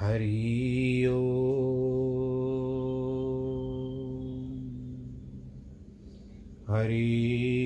हरि 0.00 1.06
हरि 6.68 7.65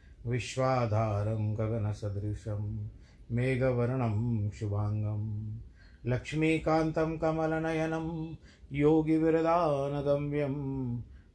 विश्वाधारं 0.25 1.53
गगनसदृशं 1.53 2.89
मेघवर्णं 3.31 4.49
शुभाङ्गं 4.49 5.23
लक्ष्मीकान्तं 6.05 7.17
कमलनयनं 7.17 8.35
योगिविरदानगम्यं 8.71 10.55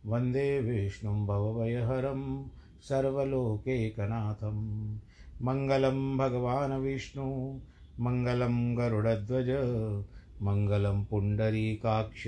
वंदे 0.07 0.61
विष्णुं 0.61 1.27
भवभयहरं 1.27 2.23
सर्वलोकैकनाथं 2.83 4.59
मङ्गलं 5.43 6.17
भगवान् 6.17 6.81
विष्णु, 6.83 7.25
मङ्गलं 8.01 8.77
गरुडध्वज, 8.79 9.51
मङ्गलं 10.43 11.05
पुण्डरीकाक्ष 11.05 12.27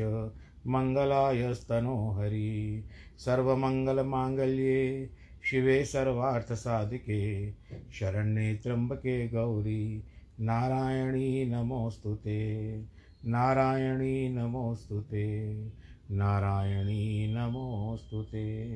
मङ्गलायस्तनो 0.66 1.96
हरि 2.10 2.84
सर्वमङ्गलमाङ्गल्ये 3.18 5.10
शिवे 5.50 5.84
सर्वार्थसाधिके, 5.84 7.52
शरण्ये 7.92 8.54
त्र्यम्बके 8.54 9.28
गौरी, 9.28 10.04
नारायणी 10.40 11.44
नमोऽस्तु 11.44 12.14
ते, 12.14 12.78
नारायणी 13.24 14.28
नमोऽस्तु 14.28 15.00
ते, 15.00 15.54
नारायणी 16.10 17.34
नमोऽस्तु 17.34 18.22
ते। 18.22 18.68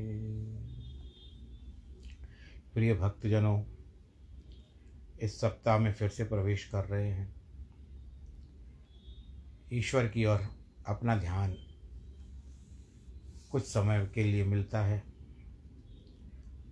प्रिय 2.75 2.95
भक्तजनों, 2.95 3.65
इस 5.23 5.41
सप्ताह 5.41 5.79
में 5.79 5.93
फिर 5.93 6.09
से 6.09 6.25
प्रवेश 6.25 6.65
कर 6.65 6.85
रहे 6.85 7.11
हैं। 7.11 7.35
ईश्वर 9.73 10.09
की 10.09 10.25
ओर 10.25 10.41
अपना 10.87 11.17
ध्यान 11.17 11.57
कुछ 13.51 13.63
समय 13.63 14.11
के 14.15 14.25
लिए 14.25 14.45
मिलता 14.45 14.81
है। 14.81 15.12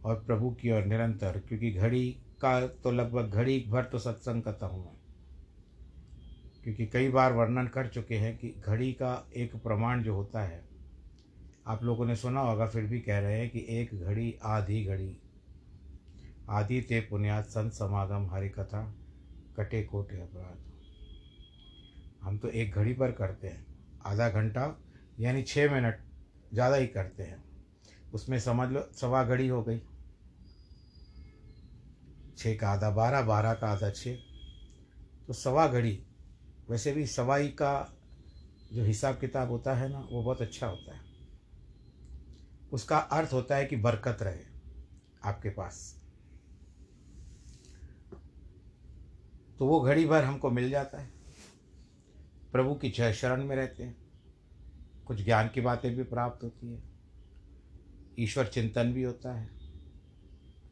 और 0.04 0.14
प्रभु 0.26 0.50
की 0.50 0.70
ओर 0.70 0.84
निरंतर, 0.84 1.38
क्योंकि 1.48 1.70
घड़ी 1.70 2.08
का 2.40 2.66
तो 2.66 2.90
लगभग 2.90 3.30
घड़ी 3.30 3.58
भर 3.68 3.84
तो 3.84 3.98
सत्संग 3.98 4.42
करता 4.42 4.66
हूँ। 4.66 4.96
क्योंकि 6.64 6.86
कई 6.86 7.08
बार 7.08 7.32
वर्णन 7.32 7.66
कर 7.66 7.86
चुके 7.88 8.14
हैं 8.14 8.36
कि 8.38 8.54
घड़ी 8.66 8.92
का 8.92 9.12
एक 9.36 9.56
प्रमाण 9.56 10.02
जो 10.02 10.14
होता 10.14 10.42
है, 10.42 10.62
आप 11.66 11.84
लोगों 11.84 12.06
ने 12.06 12.16
सुना 12.16 12.40
होगा, 12.40 12.66
फिर 12.66 12.84
भी 12.84 13.00
कह 13.00 13.18
रहे 13.18 13.38
हैं 13.38 13.50
कि 13.50 13.66
एक 13.70 13.94
घड़ी, 13.94 14.34
आधी 14.42 14.84
घड़ी। 14.84 15.16
आदि 16.50 16.80
ते 16.80 17.00
पुण्यात 17.00 17.44
संत 17.44 17.72
समागम 17.72 18.26
हरि 18.30 18.48
कथा, 18.48 18.82
कटे 19.56 19.82
कोटे 19.82 20.20
अपराध। 20.20 20.58
हम 22.22 22.38
तो 22.38 22.48
एक 22.48 22.74
घड़ी 22.74 22.92
पर 22.92 23.12
करते 23.12 23.48
हैं, 23.48 23.66
आधा 24.06 24.28
घंटा, 24.30 24.74
यानी 25.18 25.42
छः 25.42 25.72
मिनट, 25.72 26.00
ज़्यादा 26.52 26.76
ही 26.76 26.86
करते 26.86 27.22
हैं। 27.22 27.42
उसमें 28.12 28.38
समझ 28.38 28.68
लो, 28.68 28.80
सवा 28.92 29.22
घड़ी 29.24 29.48
हो 29.48 29.62
गई। 29.62 29.80
छः 32.40 32.56
का 32.56 32.68
आधा 32.68 32.90
बारह 32.90 33.22
बारह 33.22 33.54
का 33.54 33.68
आधा 33.68 33.90
छः 33.90 34.16
तो 35.26 35.32
सवा 35.32 35.66
घड़ी, 35.66 36.06
वैसे 36.70 36.92
भी 36.92 37.06
सवाई 37.06 37.48
का 37.48 37.98
जो 38.72 38.84
हिसाब 38.84 39.18
किताब 39.18 39.50
होता 39.50 39.74
है 39.74 39.88
ना, 39.88 40.00
वो 40.12 40.22
बहुत 40.22 40.42
अच्छा 40.42 40.66
होता 40.66 40.94
है। 40.94 41.00
उसका 42.72 42.98
अर्थ 42.98 43.32
होता 43.32 43.56
है 43.56 43.66
कि 43.66 43.76
बरकत 43.76 44.18
रहे 44.22 44.40
आपके 45.24 45.50
पास। 45.50 46.02
तो 49.58 49.66
वो 49.66 49.80
घड़ी 49.80 50.06
भर 50.06 50.24
हमको 50.24 50.50
मिल 50.50 50.70
जाता 50.70 51.00
है। 51.00 51.10
प्रभु 52.52 52.74
की 52.74 52.90
जय 52.90 53.12
शरण 53.12 53.44
में 53.44 53.56
रहते 53.56 53.82
हैं। 53.82 53.96
कुछ 55.06 55.24
ज्ञान 55.24 55.48
की 55.48 55.60
बातें 55.60 55.96
भी 55.96 56.02
प्राप्त 56.02 56.44
होती 56.44 56.72
है। 56.72 56.82
ईश्वर 58.18 58.46
चिंतन 58.46 58.92
भी 58.92 59.02
होता 59.02 59.32
है 59.32 59.50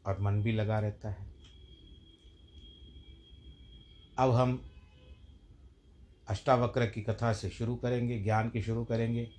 और 0.05 0.21
मन 0.21 0.41
भी 0.41 0.51
लगा 0.51 0.79
रहता 0.79 1.09
है। 1.09 1.28
अब 4.19 4.31
हम 4.31 4.61
अष्टावक्र 6.27 6.85
की 6.85 7.01
कथा 7.01 7.33
से 7.33 7.49
शुरू 7.49 7.75
करेंगे, 7.75 8.19
ज्ञान 8.19 8.49
की 8.49 8.61
शुरू 8.61 8.83
करेंगे 8.83 9.29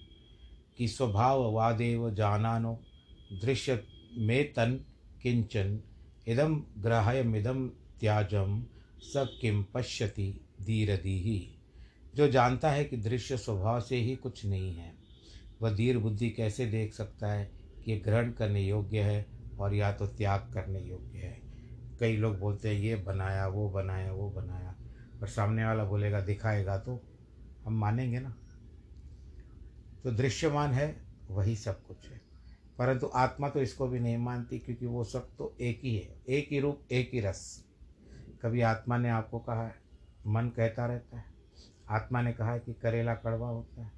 कि 0.79 0.89
स्वभाव 0.89 1.53
वादेव 1.53 2.11
जानानो, 2.11 2.81
दृश्य 3.33 3.85
में 4.19 4.53
तन 4.53 4.85
किंचन 5.23 5.81
इदम 6.29 6.65
ग्राह्यमिदम 6.79 7.69
त्याजम 7.69 8.65
स 9.03 9.29
किम 9.41 9.65
पश्यति 9.75 10.41
धीरधीही। 10.63 11.55
जो 12.15 12.29
जानता 12.29 12.71
है 12.71 12.85
कि 12.85 12.97
दृश्य 12.97 13.37
स्वभाव 13.37 13.81
से 13.81 13.97
ही 13.97 14.17
कुछ 14.17 14.47
नहीं 14.47 14.75
है, 14.75 14.95
वह 15.63 15.75
धीर 15.75 15.99
बुद्धि 15.99 16.31
कैसे 16.31 16.67
देख 16.67 16.95
सकता 16.95 17.33
है 17.33 17.51
कि 17.85 17.97
ग्रहण 17.97 18.33
करने 18.33 18.63
योग्य 18.63 19.01
है 19.01 19.27
और 19.59 19.75
या 19.75 19.93
तो 19.93 20.07
त्याग 20.07 20.51
करने 20.55 20.81
योग्य 20.81 21.19
है। 21.19 21.50
कई 22.01 22.17
लोग 22.17 22.39
बोलते 22.39 22.69
हैं, 22.69 22.77
ये 22.77 22.97
बनाया, 22.97 23.47
वो 23.47 23.71
बनाया 23.71 24.13
वो 24.13 24.31
बनाया। 24.31 24.77
और 25.23 25.29
सामने 25.29 25.65
वाला 25.65 25.85
बोलेगा, 25.85 26.21
दिखाएगा 26.21 26.79
तो 26.79 27.03
हम 27.65 27.75
मानेंगे 27.75 28.21
ना। 28.21 28.37
तो 30.05 30.11
दृश्यमान 30.11 30.71
है, 30.71 31.03
वही 31.29 31.57
सब 31.57 31.87
कुछ 31.87 32.09
है। 32.09 32.21
परंतु 32.79 33.11
आत्मा 33.15 33.49
तो 33.49 33.61
इसको 33.61 33.89
भी 33.89 34.01
नहीं 34.01 34.19
मानती, 34.19 34.59
क्योंकि 34.59 34.87
वो 34.87 35.05
सब 35.05 35.37
तो 35.39 35.57
एक 35.61 35.81
ही 35.83 35.97
है। 35.97 36.23
एक 36.29 36.49
ही 36.51 36.61
रूप, 36.61 36.83
एक 36.93 37.11
ही 37.13 37.21
रस। 37.21 37.65
कभी 38.43 38.61
आत्मा 38.61 38.99
ने 38.99 39.09
आपको 39.09 39.39
कहा 39.39 39.67
है, 39.67 39.75
मन 40.27 40.49
कहता 40.49 40.87
रहता 40.87 41.17
है। 41.17 41.25
आत्मा 41.89 42.23
ने 42.23 42.33
कहा 42.33 42.53
है 42.53 42.61
कि 42.61 42.73
करेला 42.73 43.15
कड़वा 43.15 43.49
होता 43.49 43.83
है। 43.83 43.93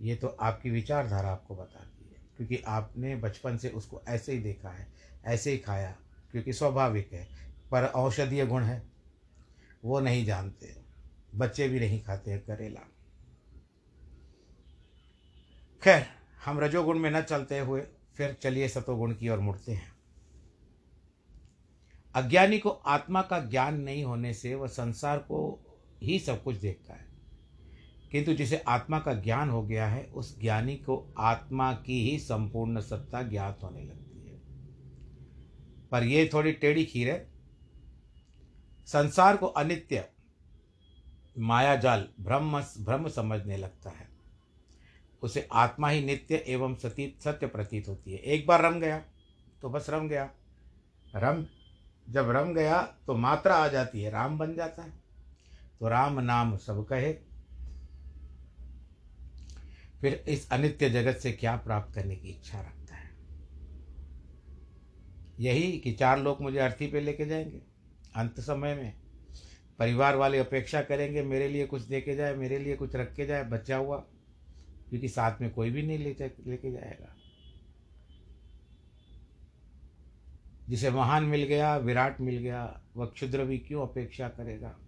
ये 0.00 0.16
तो 0.16 0.28
आपकी 0.28 0.70
विचारधारा 0.70 1.30
आपको 1.30 1.56
बताती 1.56 2.04
है, 2.04 2.16
क्योंकि 2.36 2.56
आपने 2.66 3.16
बचपन 3.16 3.56
से 3.56 3.68
उसको 3.68 4.02
ऐसे 4.08 4.32
ही 4.32 4.38
देखा 4.38 4.68
है, 4.68 4.88
ऐसे 5.24 5.50
ही 5.50 5.58
खाया। 5.58 5.96
क्योंकि 6.34 6.52
स्वाभाविक 6.52 7.12
है, 7.12 7.28
पर 7.70 7.84
औषधीय 7.84 8.46
गुण 8.46 8.62
है, 8.62 8.82
वो 9.84 10.00
नहीं 10.00 10.24
जानते। 10.24 10.76
बच्चे 11.34 11.68
भी 11.68 11.80
नहीं 11.80 12.02
खाते 12.02 12.30
हैं 12.30 12.40
करेला। 12.40 12.80
खैर, 15.82 16.06
हम 16.44 16.60
रजोगुण 16.60 16.98
में 16.98 17.10
न 17.10 17.22
चलते 17.22 17.58
हुए 17.58 17.80
फिर 18.16 18.32
चलिए 18.32 18.68
सतोगुण 18.68 19.14
की 19.14 19.28
ओर 19.28 19.38
मुड़ते 19.38 19.72
हैं। 19.72 19.92
अज्ञानी 22.14 22.58
को 22.58 22.68
आत्मा 22.68 23.22
का 23.22 23.38
ज्ञान 23.38 23.80
नहीं 23.80 24.04
होने 24.04 24.34
से 24.34 24.54
वह 24.54 24.66
संसार 24.66 25.18
को 25.18 25.60
ही 26.02 26.18
सब 26.18 26.42
कुछ 26.42 26.56
देखता 26.56 26.94
है। 26.94 27.08
किंतु 28.10 28.34
जिसे 28.34 28.56
आत्मा 28.56 28.98
का 28.98 29.14
ज्ञान 29.14 29.50
हो 29.50 29.62
गया 29.62 29.86
है, 29.86 30.04
उस 30.04 30.40
ज्ञानी 30.40 30.76
को 30.76 31.14
आत्मा 31.18 31.72
की 31.72 32.10
ही 32.10 32.18
संपूर्ण 32.18 32.80
सत्ता 32.80 33.22
ज्ञात 33.22 33.62
होने 33.62 33.84
लगती 33.84 34.03
पर 35.94 36.02
यह 36.02 36.28
थोड़ी 36.32 36.52
टेढ़ी 36.52 36.84
खीर 36.84 37.08
है। 37.10 37.26
संसार 38.86 39.36
को 39.36 39.46
अनित्य, 39.46 40.04
मायाजाल 41.38 42.08
ब्रह्म 42.20 42.60
ब्रह्म 42.78 43.08
समझने 43.08 43.56
लगता 43.56 43.90
है। 43.90 44.08
उसे 45.22 45.48
आत्मा 45.52 45.88
ही 45.88 46.04
नित्य 46.04 46.44
एवं 46.46 46.74
सती, 46.74 47.18
सत्य 47.24 47.46
प्रतीत 47.46 47.88
होती 47.88 48.12
है। 48.12 48.18
एक 48.18 48.46
बार 48.46 48.62
रम 48.62 48.80
गया 48.80 48.98
तो 49.62 49.70
बस 49.70 49.86
रम 49.90 50.08
गया। 50.08 50.30
रम, 51.16 51.46
जब 52.10 52.30
रम 52.30 52.52
गया 52.54 52.82
तो 53.06 53.14
मात्रा 53.14 53.56
आ 53.56 53.68
जाती 53.68 54.02
है, 54.02 54.10
राम 54.10 54.38
बन 54.38 54.54
जाता 54.54 54.82
है। 54.82 54.92
तो 55.80 55.88
राम 55.88 56.20
नाम 56.20 56.56
सब 56.56 56.86
कहे। 56.86 57.12
फिर 60.00 60.24
इस 60.28 60.50
अनित्य 60.50 60.90
जगत 60.90 61.16
से 61.16 61.32
क्या 61.32 61.56
प्राप्त 61.56 61.94
करने 61.94 62.16
की 62.16 62.28
इच्छा 62.28 62.60
रखता 62.60 62.78
है 62.78 62.83
यही 65.40 65.78
कि 65.78 65.92
चार 65.92 66.18
लोग 66.18 66.42
मुझे 66.42 66.58
अर्थी 66.58 66.86
पे 66.86 67.00
लेके 67.00 67.26
जाएँगे, 67.26 67.62
अंत 68.16 68.40
समय 68.40 68.74
में। 68.74 68.94
परिवार 69.78 70.16
वाले 70.16 70.38
अपेक्षा 70.38 70.82
करेंगे, 70.82 71.22
मेरे 71.22 71.48
लिए 71.48 71.66
कुछ 71.66 71.82
दे 71.82 72.00
के 72.00 72.16
जाए, 72.16 72.34
मेरे 72.34 72.58
लिए 72.58 72.76
कुछ 72.76 72.96
रख 72.96 73.14
के 73.14 73.26
जाए, 73.26 73.44
बचा 73.44 73.76
हुआ, 73.76 73.96
क्योंकि 74.88 75.08
साथ 75.08 75.40
में 75.40 75.50
कोई 75.50 75.70
भी 75.70 75.82
नहीं 75.82 75.98
ले 75.98 76.30
लेके 76.46 76.72
जाएगा। 76.72 77.16
जिसे 80.68 80.90
महान 80.90 81.24
मिल 81.24 81.42
गया, 81.42 81.76
विराट 81.76 82.20
मिल 82.20 82.38
गया, 82.38 82.82
वह 82.96 83.06
क्षुद्र 83.06 83.44
भी 83.44 83.58
क्यों 83.58 83.82
अपेक्षा 83.82 84.28
करेगा? 84.28 84.78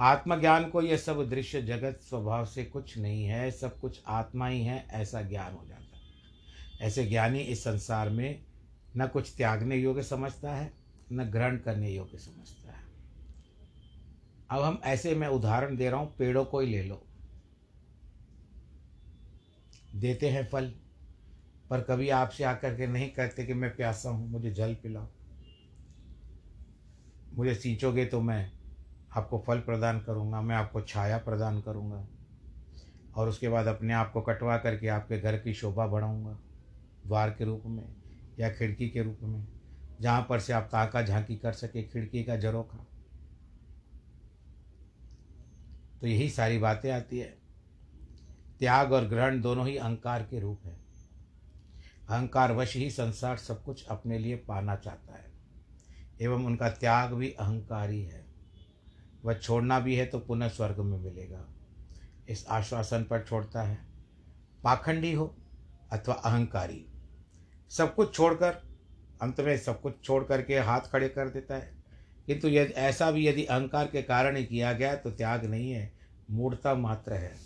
आत्मज्ञान 0.00 0.70
को 0.70 0.82
यह 0.82 0.96
सब 0.96 1.28
दृश्य 1.28 1.62
जगत 1.62 2.00
स्वभाव 2.02 2.46
से 2.46 2.64
कुछ 2.64 2.98
नहीं 2.98 3.24
है, 3.24 3.50
सब 3.50 3.80
कुछ 3.80 4.02
आत्मा 4.06 4.48
ही 4.48 4.62
है, 4.62 4.86
ऐसा 4.90 5.22
ज्ञान 5.22 5.52
हो 5.52 5.66
जाता 5.66 5.96
है। 5.96 6.02
ऐसे 6.80 7.06
ज्ञानी 7.06 7.38
इस 7.38 7.64
संसार 7.64 8.10
में 8.10 8.47
न 8.98 9.06
कुछ 9.06 9.32
त्यागने 9.36 9.76
योग्य 9.76 10.02
समझता 10.02 10.54
है, 10.54 10.72
न 11.12 11.24
ग्रहण 11.24 11.56
करने 11.56 11.90
योग्य 11.90 12.18
समझता 12.18 12.72
है। 12.72 12.86
अब 14.50 14.62
हम 14.62 14.80
ऐसे 14.84 15.14
मैं 15.14 15.28
उदाहरण 15.28 15.76
दे 15.76 15.90
रहा 15.90 16.00
हूँ, 16.00 16.14
पेड़ों 16.18 16.44
को 16.44 16.60
ही 16.60 16.66
ले 16.66 16.82
लो। 16.82 17.02
देते 19.96 20.28
हैं 20.28 20.46
फल, 20.46 20.72
पर 21.70 21.80
कभी 21.80 22.08
आपसे 22.08 22.44
आकर 22.44 22.74
के 22.74 22.86
नहीं 22.86 23.10
कहते 23.10 23.44
कि 23.44 23.54
मैं 23.54 23.76
प्यासा 23.76 24.10
हूँ, 24.10 24.30
मुझे 24.30 24.50
जल 24.50 24.74
पिलाओ। 24.74 25.06
मुझे 27.32 27.54
सींचोगे 27.54 28.04
तो 28.06 28.20
मैं 28.20 28.50
आपको 29.12 29.38
फल 29.38 29.60
प्रदान 29.60 30.00
करूँगा, 30.00 30.40
मैं 30.40 30.56
आपको 30.56 30.80
छाया 30.80 31.18
प्रदान 31.18 31.60
करूँगा, 31.60 32.06
और 33.16 33.28
उसके 33.28 33.48
बाद 33.48 33.66
अपने 33.66 33.92
आप 33.92 34.12
को 34.12 34.20
कटवा 34.20 34.58
करके 34.58 34.88
आपके 34.88 35.18
घर 35.18 35.38
की 35.38 35.54
शोभा 35.54 35.86
बढ़ाऊँगा 35.86 36.38
द्वार 37.06 37.30
के 37.30 37.44
रूप 37.44 37.62
में। 37.66 37.97
या 38.38 38.50
खिड़की 38.50 38.88
के 38.88 39.02
रूप 39.02 39.18
में, 39.22 39.46
जहाँ 40.00 40.26
पर 40.28 40.40
से 40.40 40.52
आप 40.52 40.68
ताका 40.72 41.02
झांकी 41.02 41.36
कर 41.36 41.52
सके, 41.52 41.82
खिड़की 41.82 42.24
का 42.24 42.36
जरोखा। 42.36 42.86
तो 46.00 46.06
यही 46.06 46.30
सारी 46.30 46.58
बातें 46.58 46.90
आती 46.90 47.18
है। 47.18 47.36
त्याग 48.60 48.92
और 48.92 49.06
ग्रहण 49.06 49.40
दोनों 49.40 49.66
ही 49.66 49.76
अहंकार 49.76 50.22
के 50.22 50.40
रूप 50.40 50.66
है। 50.66 50.76
अहंकार 52.08 52.52
वश 52.52 52.76
ही 52.76 52.90
संसार 52.90 53.36
सब 53.36 53.62
कुछ 53.64 53.86
अपने 53.86 54.18
लिए 54.18 54.36
पाना 54.36 54.76
चाहता 54.76 55.14
है, 55.14 55.32
एवं 56.20 56.44
उनका 56.46 56.70
त्याग 56.70 57.12
भी 57.12 57.30
अहंकार 57.30 57.90
है। 57.90 58.26
वह 59.24 59.34
छोड़ना 59.34 59.80
भी 59.80 59.96
है 59.96 60.06
तो 60.06 60.18
पुनः 60.18 60.48
स्वर्ग 60.48 60.80
में 60.80 60.98
मिलेगा। 60.98 61.44
इस 62.28 62.46
आश्वासन 62.46 63.04
पर 63.04 63.24
छोड़ता 63.24 63.62
है, 63.62 63.78
पाखंडी 64.64 65.12
हो 65.12 65.34
अथवा 65.92 66.14
अहंकारी। 66.14 66.87
सब 67.70 67.94
कुछ 67.94 68.14
छोड़कर, 68.14 68.62
अंत 69.22 69.40
में 69.40 69.58
सब 69.58 69.80
कुछ 69.80 69.94
छोड़ 70.04 70.24
करके 70.24 70.58
हाथ 70.58 70.80
खड़े 70.80 71.08
कर 71.08 71.28
देता 71.28 71.54
है। 71.54 71.78
किंतु 72.26 72.48
यदि 72.48 72.72
ऐसा 72.72 73.10
भी 73.10 73.28
यदि 73.28 73.44
अहंकार 73.44 73.86
के 73.86 74.02
कारण 74.02 74.36
ही 74.36 74.44
किया 74.44 74.72
गया 74.72 74.94
तो 74.94 75.10
त्याग 75.10 75.44
नहीं 75.44 75.70
है 75.70 75.92
मूर्ता 76.30 76.74
मात्र 76.74 77.12
है। 77.12 77.36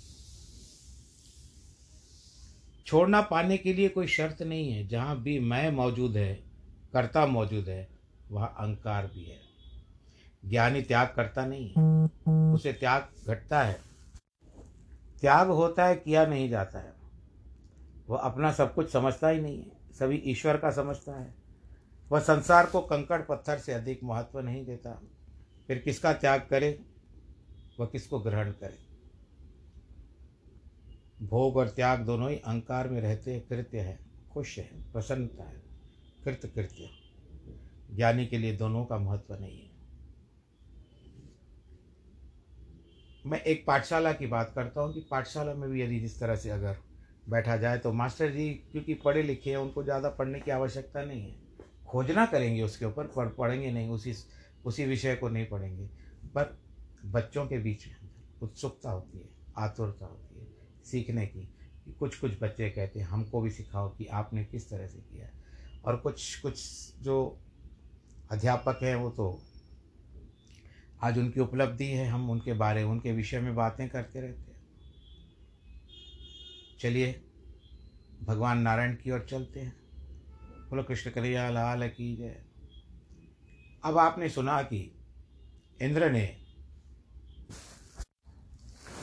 छोड़ना 2.87 3.21
पाने 3.21 3.57
के 3.57 3.73
लिए 3.73 3.89
कोई 3.89 4.07
शर्त 4.07 4.43
नहीं 4.43 4.73
है। 4.73 4.89
जहाँ 4.89 5.23
भी 5.23 5.41
मैं 5.41 5.71
मौजूद 5.71 6.17
है, 6.17 6.35
कर्ता 6.93 7.27
मौजूद 7.27 7.69
है, 7.69 7.89
वहाँ 8.31 8.55
अहंकार 8.59 9.07
भी 9.07 9.25
है। 9.25 9.41
ज्ञानी 10.51 10.83
त्याग 10.83 11.13
करता 11.17 11.47
नहीं 11.47 11.73
है। 11.79 12.05
उसे 12.55 12.73
त्याग 12.73 13.09
घटता 13.29 13.63
है। 13.63 13.81
त्याग 15.21 15.49
होता 15.49 15.87
है, 15.87 15.97
किया 15.97 16.27
नहीं 16.27 16.49
जाता 16.51 16.79
है। 16.79 16.93
वह 18.09 18.19
अपना 18.19 18.53
सब 18.53 18.75
कुछ 18.75 18.93
समझता 18.93 19.29
ही 19.29 19.41
नहीं 19.41 19.59
है। 19.59 19.82
सभी 19.99 20.17
ईश्वर 20.17 20.57
का 20.57 20.71
समझता 20.71 21.21
है। 21.21 21.35
वह 22.13 22.21
संसार 22.21 22.67
को 22.67 22.81
कंकड़ 22.81 23.23
पत्थर 23.23 23.59
से 23.59 23.73
अधिक 23.73 24.01
महत्व 24.05 24.41
नहीं 24.41 24.65
देता। 24.67 25.03
फिर 25.67 25.79
किसका 25.79 26.13
त्याग 26.13 26.47
करे? 26.51 26.85
वह 27.81 27.87
किसको 27.87 28.21
ग्रहण 28.21 28.51
करे? 28.51 28.93
भोग 31.27 31.57
और 31.57 31.69
त्याग 31.69 32.01
दोनों 32.01 32.31
ही 32.31 32.37
अहंकार 32.37 32.89
में 32.89 33.01
रहते 33.01 33.41
कृत्य 33.41 33.81
है, 33.81 33.99
खुश 34.33 34.59
है, 34.59 34.93
प्रसन्नता 34.93 35.45
है 35.45 35.63
कृत 36.25 36.53
कृत्य 36.55 36.91
ज्ञानी 37.97 38.27
के 38.27 38.39
लिए 38.39 38.57
दोनों 38.57 38.85
का 38.85 38.99
महत्व 38.99 39.35
नहीं 39.35 39.63
है। 39.63 39.73
मैं 43.27 43.41
एक 43.41 43.65
पाठशाला 43.67 44.13
की 44.13 44.27
बात 44.27 44.53
करता 44.55 44.81
हूँ 44.81 44.95
कि 44.95 45.01
पाठशाला 45.01 45.55
में 45.55 45.71
भी 45.71 45.83
यदि 45.83 46.01
जिस 46.01 46.21
तरह 46.21 46.37
से 46.37 46.51
अगर 46.51 46.77
बैठा 47.27 47.57
जाए 47.57 47.79
तो 47.79 47.93
मास्टर 47.93 48.31
जी 48.31 48.49
क्योंकि 48.73 48.95
पढ़े 48.95 49.23
लिखे 49.23 49.51
हैं, 49.51 49.57
उनको 49.57 49.83
ज़्यादा 49.85 50.09
पढ़ने 50.11 50.41
की 50.41 50.51
आवश्यकता 50.51 51.03
नहीं 51.03 51.23
है। 51.23 51.41
खोजना 51.87 52.25
करेंगे 52.27 52.63
उसके 52.63 52.85
ऊपर 52.85 53.07
पढ़ 53.07 53.29
पढ़ेंगे 53.29 53.71
नहीं, 53.71 53.89
उसी 53.89 54.15
उसी 54.65 54.85
विषय 54.85 55.15
को 55.17 55.29
नहीं 55.29 55.47
पढ़ेंगे। 55.47 55.87
पर 56.35 56.57
बच्चों 57.07 57.47
के 57.47 57.59
बीच 57.59 57.87
में 57.87 58.11
उत्सुकता 58.43 58.91
होती 58.91 59.19
है, 59.19 59.29
आतुरता 59.59 60.07
होती 60.07 60.41
है, 60.41 60.47
सीखने 60.85 61.27
की 61.27 61.49
कुछ 62.01 62.17
कुछ 62.17 62.43
बच्चे 62.43 62.69
कहते 62.71 63.01
हैं, 63.01 63.07
हमको 63.07 63.41
भी 63.41 63.51
सिखाओ 63.51 63.89
कि 63.89 64.07
आपने 64.07 64.45
किस 64.45 64.69
तरह 64.71 64.87
से 64.87 64.99
किया 65.01 65.29
और 65.85 65.97
कुछ 65.97 66.41
कुछ 66.41 66.61
जो 67.03 67.17
अध्यापक 68.31 68.79
हैं, 68.83 68.95
वो 68.97 69.11
तो 69.11 69.41
आज 71.03 71.19
उनकी 71.19 71.41
उपलब्धि 71.41 71.87
है, 71.87 72.07
हम 72.09 72.31
उनके 72.31 72.53
बारे, 72.53 72.83
उनके 72.83 73.13
विषय 73.13 73.41
में 73.41 73.55
बातें 73.55 73.89
करते 73.89 74.21
रहते 74.21 74.52
हैं। 74.52 74.52
चलिए, 76.83 77.25
भगवान 78.23 78.59
नारायण 78.59 78.95
की 78.95 79.11
ओर 79.11 79.27
चलते 79.31 79.61
हैं। 79.61 79.77
बोलो, 80.71 80.83
कृष्ण 80.83 81.11
कन्हैया, 81.11 81.51
लाल 81.51 81.89
की 81.89 82.17
जय। 82.17 82.45
अब 83.85 83.99
आपने 83.99 84.29
सुना 84.29 84.63
कि 84.63 84.99
इंद्र 85.83 86.11
ने 86.11 86.27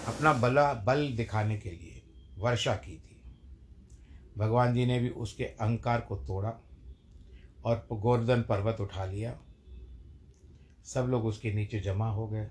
अपना 0.08 0.34
बला, 0.34 0.74
बल 0.74 1.14
दिखाने 1.14 1.58
के 1.58 1.70
लिए 1.70 2.04
वर्षा 2.38 2.76
की 2.76 2.98
थी। 3.00 3.22
भगवान 4.38 4.74
जी 4.74 4.86
ने 4.86 5.00
भी 5.00 5.10
उसके 5.10 5.44
अहंकार 5.44 6.02
को 6.02 6.18
तोड़ा 6.18 6.54
और 7.66 7.88
गोवर्धन 7.92 8.42
पर्वत 8.42 8.78
उठा 8.82 9.06
लिया। 9.06 9.40
सब 10.86 11.02
लोग 11.02 11.26
उसके 11.26 11.54
नीचे 11.54 11.80
जमा 11.80 12.10
हो 12.10 12.28
गए 12.28 12.48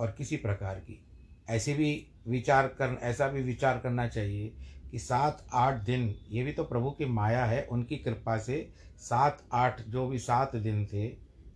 और 0.00 0.14
किसी 0.18 0.36
प्रकार 0.36 0.80
की 0.80 1.04
ऐसे 1.48 1.74
भी 1.74 2.10
विचार 2.26 2.66
कर 2.66 2.98
ऐसा 3.02 3.28
भी 3.28 3.42
विचार 3.42 3.78
करना 3.78 4.08
चाहिए 4.08 4.56
कि 4.90 4.98
सात 4.98 5.46
आठ 5.52 5.74
दिन, 5.74 6.14
ये 6.28 6.44
भी 6.44 6.52
तो 6.52 6.64
प्रभु 6.64 6.90
की 6.90 7.04
माया 7.04 7.44
है, 7.44 7.64
उनकी 7.64 7.96
कृपा 7.96 8.38
से 8.38 8.72
सात 8.98 9.44
आठ, 9.52 9.82
जो 9.82 10.06
भी 10.06 10.18
सात 10.18 10.56
दिन 10.56 10.86
थे, 10.86 11.08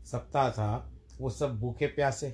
सप्ताह 0.05 0.51
था, 0.51 0.93
वो 1.21 1.31
सब 1.31 1.61
भूखे 1.61 1.87
प्यासे। 1.87 2.31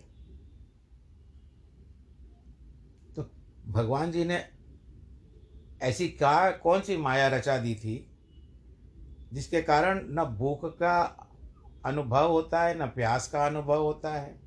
तो 3.17 3.31
भगवान 3.69 4.13
जी 4.13 4.25
ने 4.25 4.45
ऐसी 5.83 6.09
क्या, 6.09 6.51
कौन 6.51 6.81
सी 6.81 6.97
माया 6.97 7.29
रचा 7.29 7.59
दी 7.59 7.75
थी, 7.75 8.11
जिसके 9.33 9.63
कारण 9.63 10.01
न 10.05 10.25
भूख 10.39 10.65
का 10.65 11.01
अनुभव 11.87 12.31
होता 12.31 12.63
है, 12.63 12.83
न 12.83 12.87
प्यास 12.87 13.29
का 13.29 13.47
अनुभव 13.47 13.83
होता 13.83 14.15
है? 14.15 14.44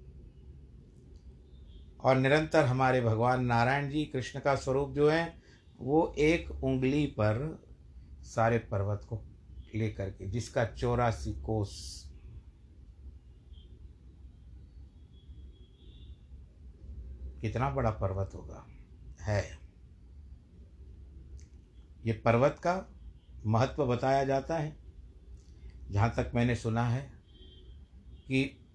और 2.07 2.17
निरंतर 2.17 2.65
हमारे 2.65 3.01
भगवान 3.01 3.45
नारायण 3.45 3.89
जी 3.89 4.05
कृष्ण 4.05 4.39
का 4.39 4.55
स्वरूप 4.55 4.89
जो 4.89 5.09
है, 5.09 5.41
वो 5.79 6.15
एक 6.17 6.51
उंगली 6.51 7.05
पर 7.05 7.65
सारे 8.21 8.59
पर्वत 8.59 9.05
को 9.09 9.23
लेकर 9.75 10.09
के, 10.09 10.27
जिसका 10.27 10.65
चौरासी 10.65 11.33
कोस। 11.33 12.03
कितना 17.41 17.69
बड़ा 17.69 17.91
पर्वत 17.91 18.29
होगा? 18.35 18.67
है। 19.21 19.57
ये 22.05 22.13
पर्वत 22.13 22.55
का 22.59 22.93
महत्व 23.45 23.85
बताया 23.85 24.23
जाता 24.23 24.57
है। 24.57 24.77
जहाँ 25.91 26.13
तक 26.17 26.31
मैंने 26.35 26.55
सुना 26.55 26.89
है 26.89 27.11
कि 28.27 28.65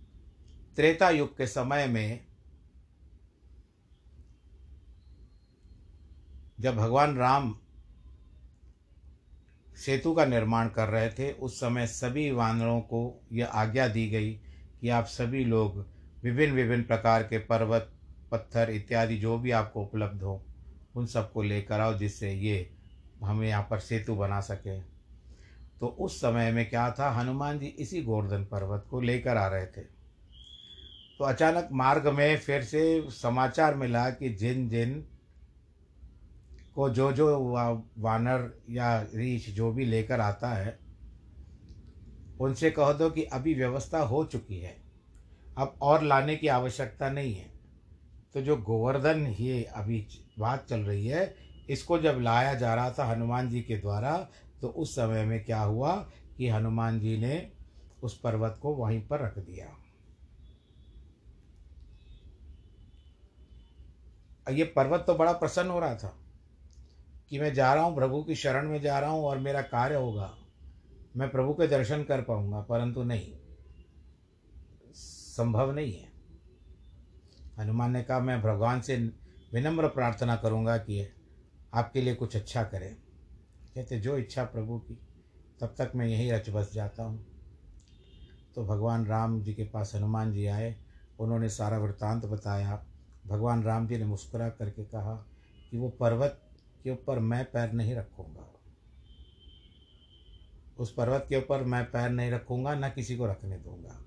त्रेता 0.77 1.11
युग 1.11 1.37
के 1.37 1.47
समय 1.47 1.87
में 1.87 2.32
जब 6.63 6.77
भगवान 6.77 7.17
राम 7.17 7.59
सेतु 9.77 10.15
का 10.15 10.25
निर्माण 10.25 10.69
कर 10.69 10.89
रहे 10.89 11.09
थे, 11.09 11.33
उस 11.33 11.57
समय 11.57 11.87
सभी 11.87 12.31
वानरों 12.31 12.81
को 12.81 13.21
यह 13.33 13.47
आज्ञा 13.47 13.89
दी 13.89 14.09
गई 14.09 14.33
कि 14.81 14.89
आप 14.89 15.05
सभी 15.05 15.45
लोग 15.45 15.87
विभिन्न 16.23 16.55
विभिन्न 16.55 16.83
प्रकार 16.83 17.23
के 17.23 17.39
पर्वत, 17.39 17.93
पत्थर 18.33 18.71
इत्यादि 18.71 19.17
जो 19.17 19.39
भी 19.39 19.51
आपको 19.51 19.83
उपलब्ध 19.83 20.23
हो, 20.23 20.45
उन 20.97 21.07
सबको 21.07 21.43
लेकर 21.43 21.81
आओ 21.81 21.95
जिससे 21.95 22.33
ये 22.33 22.71
हमें 23.25 23.49
यहाँ 23.49 23.67
पर 23.71 23.79
सेतु 23.79 24.15
बना 24.15 24.41
सके। 24.41 24.81
तो 25.81 25.87
उस 25.87 26.17
समय 26.17 26.53
में 26.53 26.71
क्या 26.71 26.91
था, 26.91 27.11
हनुमान 27.11 27.59
जी 27.59 27.67
इसी 27.67 28.03
गोवर्धन 28.03 28.45
पर्वत 28.45 28.87
को 28.91 29.01
लेकर 29.01 29.37
आ 29.37 29.49
रहे 29.49 29.67
थे। 29.67 29.81
तो 31.19 31.25
अचानक 31.25 31.69
मार्ग 31.73 32.09
में 32.09 32.39
फिर 32.39 32.63
से 32.63 33.11
समाचार 33.11 33.75
मिला 33.75 34.11
कि 34.11 34.29
जिन 34.29 34.69
जिन 34.69 35.05
को 36.77 36.89
जो 36.91 37.11
जो 37.13 37.39
वानर 37.99 38.51
या 38.71 39.01
रीछ 39.15 39.49
जो 39.51 39.71
भी 39.73 39.85
लेकर 39.85 40.21
आता 40.21 40.49
है, 40.49 40.79
उनसे 42.41 42.71
कह 42.71 42.93
दो 42.93 43.09
कि 43.11 43.23
अभी 43.25 43.55
व्यवस्था 43.55 43.99
हो 44.01 44.25
चुकी 44.25 44.59
है, 44.59 44.77
अब 45.59 45.75
और 45.83 46.03
लाने 46.03 46.37
की 46.37 46.49
आवश्यकता 46.49 47.11
नहीं 47.11 47.35
है। 47.35 47.51
तो 48.35 48.41
जो 48.43 48.57
गोवर्धन 48.57 49.27
ये 49.31 49.63
अभी 49.65 50.07
बात 50.39 50.67
चल 50.69 50.81
रही 50.81 51.07
है, 51.07 51.35
इसको 51.71 51.99
जब 51.99 52.19
लाया 52.21 52.55
जा 52.55 52.75
रहा 52.75 52.91
था 52.91 53.05
हनुमान 53.05 53.49
जी 53.51 53.61
के 53.61 53.77
द्वारा 53.77 54.17
तो 54.61 54.69
उस 54.69 54.95
समय 54.97 55.25
में 55.25 55.45
क्या 55.45 55.61
हुआ 55.61 55.95
कि 56.37 56.49
हनुमान 56.49 57.01
जी 57.01 57.17
ने 57.19 57.51
उस 58.03 58.19
पर्वत 58.21 58.59
को 58.63 58.75
वहीं 58.75 59.01
पर 59.09 59.21
रख 59.21 59.39
दिया। 59.39 59.67
ये 64.47 64.65
पर्वत 64.67 65.05
तो 65.07 65.15
बड़ा 65.15 65.33
प्रसन्न 65.33 65.71
हो 65.71 65.79
रहा 65.81 65.95
था। 65.95 66.17
कि 67.33 67.39
मैं 67.39 67.55
जा 67.55 67.75
रहा 67.75 67.85
हूँ, 67.85 67.95
प्रभु 67.95 68.23
की 68.23 68.35
शरण 68.35 68.69
में 68.69 68.81
जा 68.81 68.99
रहा 68.99 69.11
हूँ 69.11 69.25
और 69.25 69.39
मेरा 69.39 69.63
कार्य 69.63 69.95
होगा। 69.95 70.35
मैं 71.17 71.31
प्रभु 71.31 71.53
के 71.53 71.67
दर्शन 71.67 72.05
कर 72.05 72.23
पाऊँगा, 72.23 72.61
परंतु 72.61 73.03
नहीं। 73.03 73.33
संभव 74.95 75.73
नहीं 75.73 75.93
है। 75.93 76.09
हनुमान 77.59 77.91
ने 77.91 78.03
कहा, 78.03 78.21
मैं 78.21 78.43
भगवान 78.43 78.81
से 78.81 78.97
विनम्र 79.53 79.89
प्रार्थना 79.89 80.37
करूँगा 80.37 80.77
कि 80.77 81.09
आपके 81.75 82.01
लिए 82.01 82.15
कुछ 82.15 82.37
अच्छा 82.37 82.63
करें। 82.63 82.95
कहते, 83.75 84.01
जो 84.01 84.17
इच्छा 84.17 84.45
प्रभु 84.45 84.79
की, 84.79 84.95
तब 85.61 85.75
तक 85.79 85.93
मैं 85.95 86.07
यहीं 86.07 86.33
रच 86.33 86.51
बस 86.51 86.73
जाता 86.75 87.03
हूँ। 87.03 87.27
तो 88.55 88.65
भगवान 88.65 89.07
राम 89.07 89.43
जी 89.43 89.55
के 89.55 89.65
पास 89.65 89.93
हनुमान 89.95 90.33
जी 90.33 90.47
आए। 90.47 90.77
उन्होंने 91.19 91.49
सारा 91.49 91.79
वृत्तांत 91.79 92.27
बताया। 92.27 92.87
भगवान 93.27 93.63
राम 93.63 93.87
जी 93.87 93.99
ने 93.99 94.05
मुस्कुरा 94.05 94.49
करके 94.49 94.85
कहा 94.85 95.27
कि 95.71 95.79
वो 95.79 95.89
पर्वत 95.89 96.49
के 96.85 96.91
ऊपर 96.91 97.19
मैं 97.19 97.45
पैर 97.45 97.73
नहीं 97.73 97.95
रखूँगा। 97.95 98.49
उस 100.79 100.95
पर्वत 100.95 101.27
के 101.29 101.37
ऊपर 101.37 101.65
मैं 101.65 101.85
पैर 101.85 102.11
नहीं 102.11 102.31
रखूँगा, 102.31 102.75
न 102.75 102.89
किसी 102.89 103.17
को 103.17 103.27
रखने 103.27 103.57
दूँगा। 103.57 103.99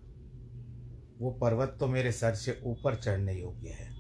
वो 1.20 1.32
पर्वत 1.32 1.78
तो 1.80 1.88
मेरे 1.88 2.12
सर 2.12 2.36
से 2.36 2.62
ऊपर 2.64 2.96
चढ़ने 2.96 3.34
योग्य 3.34 3.70
है। 3.70 3.96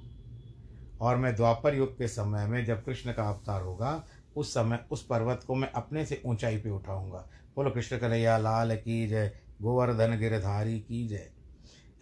और 1.01 1.15
मैं 1.15 1.35
द्वापर 1.35 1.75
युग 1.75 1.97
के 1.97 2.07
समय 2.07 2.47
में 2.47 2.65
जब 2.65 2.85
कृष्ण 2.85 3.13
का 3.13 3.29
अवतार 3.29 3.61
होगा, 3.61 4.07
उस 4.35 4.53
समय 4.53 4.85
उस 4.91 5.05
पर्वत 5.05 5.43
को 5.47 5.55
मैं 5.55 5.71
अपने 5.71 6.05
से 6.05 6.21
ऊंचाई 6.25 6.57
पे 6.57 6.69
उठाऊँगा। 6.69 7.29
बोलो, 7.55 7.71
कृष्ण 7.71 7.97
कन्हैया, 7.97 8.37
लाल 8.37 8.75
की 8.75 9.07
जय, 9.07 9.39
गोवर्धन 9.61 10.19
गिरधारी 10.19 10.79
की 10.79 11.07
जय। 11.07 11.31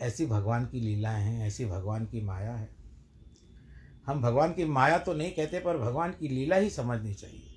ऐसी 0.01 0.25
भगवान 0.25 0.65
की 0.65 0.79
लीलाएँ 0.79 1.23
हैं, 1.23 1.47
ऐसी 1.47 1.65
भगवान 1.65 2.05
की 2.05 2.21
माया 2.21 2.53
है। 2.53 2.82
हम 4.07 4.21
भगवान 4.21 4.53
की 4.53 4.65
माया 4.65 4.97
तो 4.97 5.13
नहीं 5.13 5.31
कहते, 5.31 5.59
पर 5.59 5.77
भगवान 5.77 6.11
की 6.11 6.27
लीला 6.27 6.55
ही 6.55 6.69
समझनी 6.69 7.13
चाहिए। 7.13 7.49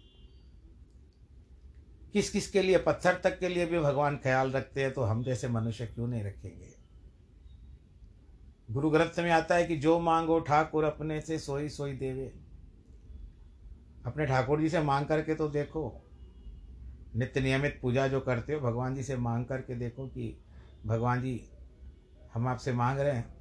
किस 2.12 2.31
किस 2.31 2.50
के 2.50 2.62
लिए, 2.62 2.79
पत्थर 2.79 3.21
तक 3.25 3.38
के 3.38 3.49
लिए 3.49 3.67
भी 3.67 3.79
भगवान 3.79 4.17
ख्याल 4.17 4.50
रखते 4.50 4.83
हैं 4.83 4.93
तो 4.93 5.03
हम 5.03 5.23
जैसे 5.25 5.49
मनुष्य 5.49 5.87
क्यों 5.87 6.09
नहीं 6.09 6.25
रखेंगे? 6.25 6.75
गुरु 8.71 8.91
ग्रंथ 8.91 9.19
में 9.19 9.31
आता 9.31 9.55
है 9.55 9.67
कि 9.67 9.76
जो 9.76 9.99
मांगो 10.00 10.38
ठाकुर 10.41 10.85
अपने 10.85 11.21
से 11.21 11.38
सोई 11.38 11.69
सोई 11.69 11.93
देवे। 11.93 12.33
अपने 14.07 14.26
ठाकुर 14.26 14.61
जी 14.61 14.69
से 14.69 14.81
मांग 14.81 15.07
करके 15.07 15.35
तो 15.35 15.49
देखो। 15.49 16.03
नित्य 17.17 17.41
नियमित 17.41 17.79
पूजा 17.83 18.09
जो 18.09 18.21
करते 18.21 18.53
हो, 18.53 18.61
भगवान 18.61 18.95
जी 18.95 19.03
से 19.03 19.17
मांग 19.17 19.45
करके 19.45 19.75
देखो 19.75 20.07
कि 20.07 20.43
भगवान 20.87 21.23
जी 21.23 21.41
हम 22.35 22.49
आपसे 22.49 22.73
मांग 22.73 23.00
रहे 23.00 23.12
हैं। 23.12 23.37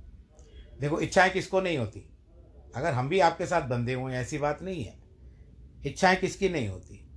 देखो, 0.79 0.99
इच्छाएँ 0.99 1.31
किसको 1.31 1.61
नहीं 1.61 1.77
होती? 1.77 2.14
अगर 2.75 2.93
हम 2.93 3.09
भी 3.09 3.19
आपके 3.19 3.45
साथ 3.45 3.61
बंधे 3.61 3.93
हुए 3.93 4.13
हैं 4.13 4.21
ऐसी 4.21 4.37
बात 4.37 4.61
नहीं 4.61 4.83
है। 4.83 4.99
इच्छाएँ 5.85 6.15
किसकी 6.15 6.49
नहीं 6.49 6.67
होती? 6.67 7.09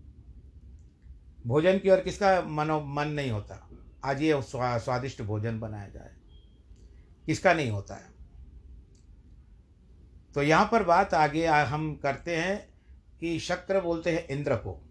भोजन 1.47 1.79
की 1.79 1.89
और 1.89 2.01
किसका 2.01 2.43
मनो 2.43 2.81
मन 2.81 3.09
नहीं 3.09 3.31
होता? 3.31 3.71
आज 4.05 4.23
ये 4.23 4.43
स्वा, 4.43 4.79
स्वादिष्ट 4.79 5.23
भोजन 5.23 5.61
बनाया 5.61 5.89
जाए। 5.89 6.11
किसका 7.27 7.55
नहीं 7.55 7.71
होता 7.71 7.95
है? 7.95 8.19
तो 10.35 10.43
यहाँ 10.43 10.69
पर 10.73 10.83
बात 10.83 11.15
आगे 11.15 11.47
हम 11.47 11.97
करते 11.97 12.37
हैं 12.37 12.69
कि 13.21 13.41
शक्र 13.41 13.81
बोलते 13.81 14.13
हैं 14.13 14.27
इंद्र 14.29 14.57
को। 14.57 14.85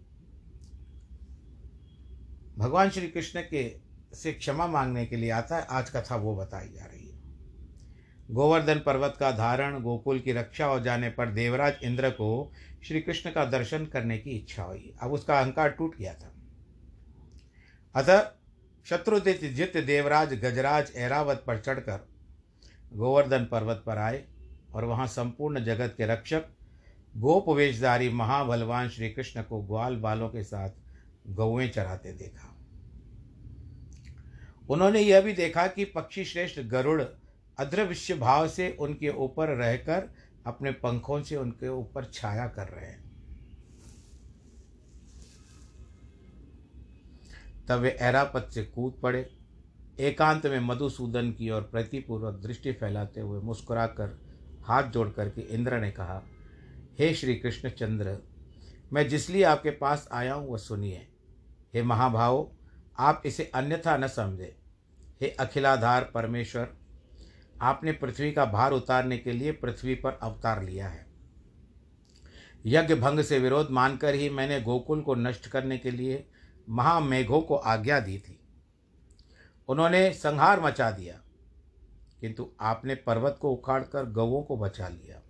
भगवान 2.58 2.90
श्री 2.90 3.08
कृष्ण 3.08 3.40
के 3.40 3.80
से 4.14 4.32
क्षमा 4.32 4.66
मांगने 4.66 5.06
के 5.06 5.16
लिए 5.16 5.30
आता 5.30 5.56
है 5.56 5.62
आज 5.62 5.90
कथा 5.90 6.16
वो 6.16 6.36
बताई 6.36 6.68
जा 6.68 6.84
रही 6.84 7.07
है। 7.07 7.07
गोवर्धन 8.30 8.78
पर्वत 8.78 9.16
का 9.20 9.30
धारण, 9.30 9.80
गोकुल 9.80 10.20
की 10.20 10.32
रक्षा 10.32 10.66
हो 10.66 10.80
जाने 10.80 11.10
पर 11.10 11.26
देवराज 11.26 11.76
इंद्र 11.82 12.10
को 12.10 12.52
श्री 12.84 13.00
कृष्ण 13.00 13.30
का 13.30 13.44
दर्शन 13.44 13.86
करने 13.86 14.18
की 14.18 14.30
इच्छा 14.30 14.62
हुई। 14.62 14.94
अब 15.02 15.12
उसका 15.12 15.40
अहंकार 15.40 15.70
टूट 15.70 15.96
गया 15.96 16.14
था। 16.14 16.34
अतः 17.94 18.32
शत्रुदित 18.86 19.44
जित 19.44 19.76
देवराज 19.76 20.34
गजराज 20.34 20.92
ऐरावत 20.96 21.44
पर 21.46 21.58
चढ़कर 21.58 22.08
गोवर्धन 22.92 23.44
पर्वत 23.44 23.82
पर 23.86 23.98
आए 23.98 24.24
और 24.74 24.84
वहाँ 24.84 25.06
संपूर्ण 25.06 25.64
जगत 25.64 25.94
के 25.96 26.06
रक्षक, 26.06 26.44
गोपवेशधारी 27.16 28.08
महाबलवान 28.08 28.88
श्री 28.88 29.10
कृष्ण 29.10 29.42
को 29.42 29.62
ग्वाल 29.62 29.96
बालों 29.96 30.28
के 30.28 30.42
साथ 30.42 30.70
गौएँ 31.28 31.68
चराते 31.68 32.12
देखा। 32.12 32.54
उन्होंने 34.68 35.00
यह 35.00 35.20
भी 35.20 35.32
देखा 35.32 35.66
कि 35.66 35.84
पक्षी 35.84 36.24
श्रेष्ठ 36.24 36.60
गरुड़ 36.60 37.02
अदृश्य 37.58 38.14
भाव 38.14 38.48
से 38.48 38.76
उनके 38.80 39.08
ऊपर 39.08 39.48
रहकर 39.48 40.08
अपने 40.46 40.72
पंखों 40.72 41.22
से 41.22 41.36
उनके 41.36 41.68
ऊपर 41.68 42.04
छाया 42.04 42.46
कर 42.46 42.68
रहे 42.68 42.86
हैं। 42.86 43.08
तब 47.68 47.78
वे 47.78 47.90
ऐरापत 47.90 48.50
से 48.54 48.62
कूद 48.64 49.00
पड़े। 49.02 49.34
एकांत 50.00 50.46
में 50.46 50.60
मधुसूदन 50.60 51.32
की 51.32 51.50
ओर 51.50 51.62
प्रतिपूर्वक 51.62 52.34
दृष्टि 52.34 52.72
फैलाते 52.72 53.20
हुए 53.20 53.40
मुस्कुराकर 53.40 54.18
हाथ 54.64 54.82
जोड़ 54.82 55.08
करके 55.08 55.40
इंद्र 55.40 55.80
ने 55.80 55.90
कहा, 55.90 56.22
हे 56.98 57.14
श्री 57.14 57.34
कृष्ण 57.34 57.70
चंद्र, 57.70 58.18
मैं 58.92 59.08
जिसलिए 59.08 59.42
आपके 59.42 59.70
पास 59.70 60.08
आया 60.12 60.34
हूँ, 60.34 60.48
वह 60.48 60.58
सुनिए। 60.58 61.08
हे 61.74 61.82
महाभाव, 61.82 62.52
आप 62.98 63.22
इसे 63.26 63.50
अन्यथा 63.54 63.96
न 63.96 64.08
समझे। 64.08 64.56
हे 65.20 65.28
अखिलाधार 65.28 66.10
परमेश्वर 66.14 66.77
आपने 67.62 67.92
पृथ्वी 67.92 68.30
का 68.32 68.44
भार 68.44 68.72
उतारने 68.72 69.18
के 69.18 69.32
लिए 69.32 69.52
पृथ्वी 69.52 69.94
पर 69.94 70.18
अवतार 70.22 70.62
लिया 70.62 70.88
है। 70.88 71.06
यज्ञ 72.64 72.94
भंग 72.94 73.20
से 73.20 73.38
विरोध 73.38 73.70
मानकर 73.70 74.14
ही 74.14 74.28
मैंने 74.30 74.60
गोकुल 74.60 75.00
को 75.00 75.14
नष्ट 75.14 75.46
करने 75.46 75.78
के 75.78 75.90
लिए 75.90 76.24
महामेघों 76.68 77.40
को 77.40 77.56
आज्ञा 77.56 77.98
दी 78.00 78.18
थी। 78.18 78.38
उन्होंने 79.68 80.10
संहार 80.12 80.60
मचा 80.60 80.90
दिया, 80.90 81.20
किंतु 82.20 82.48
आपने 82.60 82.94
पर्वत 82.96 83.38
को 83.40 83.52
उखाड़कर 83.52 84.04
गवों 84.12 84.42
को 84.42 84.56
बचा 84.56 84.88
लिया। 84.88 85.20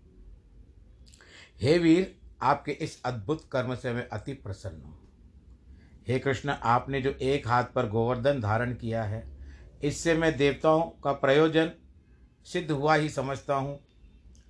हे 1.61 1.79
वीर, 1.79 2.15
आपके 2.43 2.73
इस 2.73 3.03
अद्भुत 3.05 3.49
कर्म 3.53 3.75
से 3.75 3.93
मैं 3.93 4.09
अति 4.09 4.33
प्रसन्न 4.35 4.83
हूँ। 4.83 4.97
हे 6.09 6.19
कृष्ण, 6.19 6.51
आपने 6.51 7.01
जो 7.03 7.11
एक 7.13 7.49
हाथ 7.49 7.65
पर 7.65 7.89
गोवर्धन 7.89 8.41
धारण 8.41 8.75
किया 8.75 9.03
है, 9.05 9.27
इससे 9.83 10.15
मैं 10.15 10.37
देवताओं 10.37 10.83
का 11.05 11.13
प्रयोजन 11.15 11.71
सिद्ध 12.53 12.71
हुआ 12.71 12.95
ही 12.95 13.09
समझता 13.09 13.55
हूँ। 13.55 13.81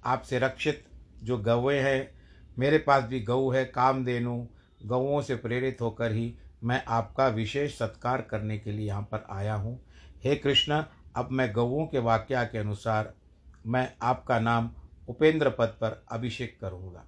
आपसे 0.05 0.38
रक्षित 0.38 0.85
जो 1.23 1.38
गौए 1.38 1.78
हैं, 1.78 2.11
मेरे 2.59 2.78
पास 2.78 3.05
भी 3.05 3.21
गऊ 3.21 3.50
है 3.50 3.64
काम 3.64 3.95
कामधेनु, 3.95 4.47
गऊओं 4.85 5.23
से 5.23 5.37
प्रेरित 5.37 5.81
होकर 5.81 6.12
ही 6.12 6.35
मैं 6.64 6.85
आपका 6.88 7.28
विशेष 7.28 7.78
सत्कार 7.78 8.23
करने 8.23 8.59
के 8.59 8.73
लिए 8.73 8.87
यहाँ 8.87 9.02
पर 9.02 9.26
आया 9.31 9.55
हूँ। 9.55 9.81
हे 10.25 10.37
कृष्ण, 10.37 10.85
अब 11.17 11.28
मैं 11.31 11.52
गऊओं 11.55 11.87
के 11.87 11.99
वाक्य 11.99 12.49
के 12.52 12.59
अनुसार 12.59 13.14
मैं 13.67 13.95
आपका 14.02 14.40
नाम 14.40 14.71
उपेंद्र 15.09 15.50
पद 15.50 15.67
पर 15.67 16.05
अभिषेक 16.12 16.61
करूँगा। 16.61 17.05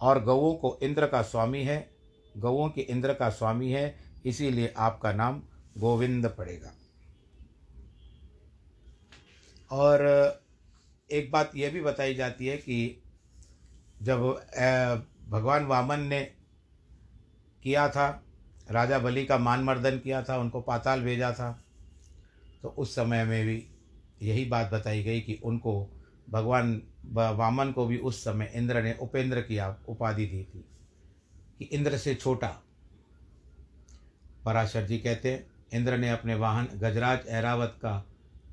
और 0.00 0.24
गौओं 0.24 0.54
को 0.54 0.78
इंद्र 0.82 1.06
का 1.06 1.22
स्वामी 1.22 1.62
है 1.62 1.90
गौओं 2.36 2.68
के 2.68 2.80
इंद्र 2.80 3.14
का 3.14 3.30
स्वामी 3.30 3.70
है, 3.70 3.96
इसीलिए 4.26 4.74
आपका 4.76 5.12
नाम 5.12 5.42
गोविंद 5.78 6.26
पड़ेगा। 6.38 6.72
और, 9.70 10.04
एक 11.10 11.30
बात 11.30 11.50
यह 11.56 11.70
भी 11.70 11.80
बताई 11.80 12.14
जाती 12.14 12.46
है 12.46 12.56
कि 12.56 13.02
जब 14.02 14.20
भगवान 15.30 15.64
वामन 15.66 16.00
ने 16.00 16.20
किया 17.62 17.88
था, 17.88 18.08
राजा 18.70 18.98
बलि 18.98 19.24
का 19.26 19.38
मान 19.38 19.62
मर्दन 19.64 19.98
किया 19.98 20.22
था, 20.22 20.36
उनको 20.36 20.60
पाताल 20.60 21.02
भेजा 21.02 21.32
था 21.32 21.50
तो 22.62 22.68
उस 22.68 22.94
समय 22.94 23.24
में 23.24 23.46
भी 23.46 23.62
यही 24.22 24.44
बात 24.44 24.70
बताई 24.70 25.02
गई 25.02 25.20
कि 25.20 25.38
उनको 25.44 25.74
भगवान 26.30 26.80
वामन 27.12 27.72
को 27.72 27.86
भी 27.86 27.98
उस 27.98 28.22
समय 28.24 28.52
इंद्र 28.54 28.82
ने, 28.82 28.92
उपेंद्र 28.94 29.40
की 29.42 29.58
उपाधि 29.88 30.26
दी 30.26 30.42
थी 30.44 30.64
कि 31.58 31.64
इंद्र 31.66 31.98
से 31.98 32.14
छोटा। 32.14 32.48
पराशर 34.44 34.86
जी 34.86 34.98
कहते 34.98 35.32
हैं, 35.32 35.46
इंद्र 35.72 35.96
ने 35.98 36.10
अपने 36.10 36.34
वाहन 36.34 36.68
गजराज 36.74 37.26
ऐरावत 37.28 37.74
का 37.78 38.04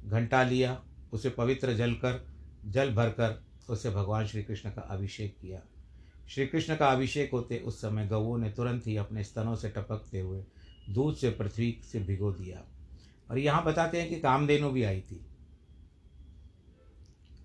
घंटा 0.05 0.43
लिया 0.43 0.73
उसे 1.13 1.29
पवित्र 1.29 1.73
जल 1.73 1.93
कर, 1.93 2.27
जल 2.65 2.93
भरकर 2.93 3.43
उसे 3.69 3.89
भगवान 3.89 4.27
श्री 4.27 4.43
कृष्ण 4.43 4.69
का 4.69 4.81
अभिषेक 4.81 5.37
किया। 5.41 5.59
श्री 6.29 6.47
कृष्ण 6.47 6.75
का 6.75 6.87
अभिषेक 6.87 7.31
होते 7.31 7.57
उस 7.57 7.81
समय 7.81 8.07
गऊ 8.07 8.37
ने 8.37 8.49
तुरंत 8.49 8.87
ही 8.87 8.97
अपने 8.97 9.23
स्तनों 9.23 9.55
से 9.55 9.69
टपकते 9.69 10.19
हुए 10.19 10.43
दूध 10.89 11.15
से 11.15 11.29
पृथ्वी 11.29 11.81
से 11.91 11.99
भिगो 11.99 12.31
दिया। 12.31 12.63
और 13.31 13.37
यहाँ 13.37 13.63
बताते 13.63 14.01
हैं 14.01 14.09
कि 14.09 14.19
कामधेनु 14.19 14.69
भी 14.69 14.83
आई 14.83 15.01
थी। 15.01 15.25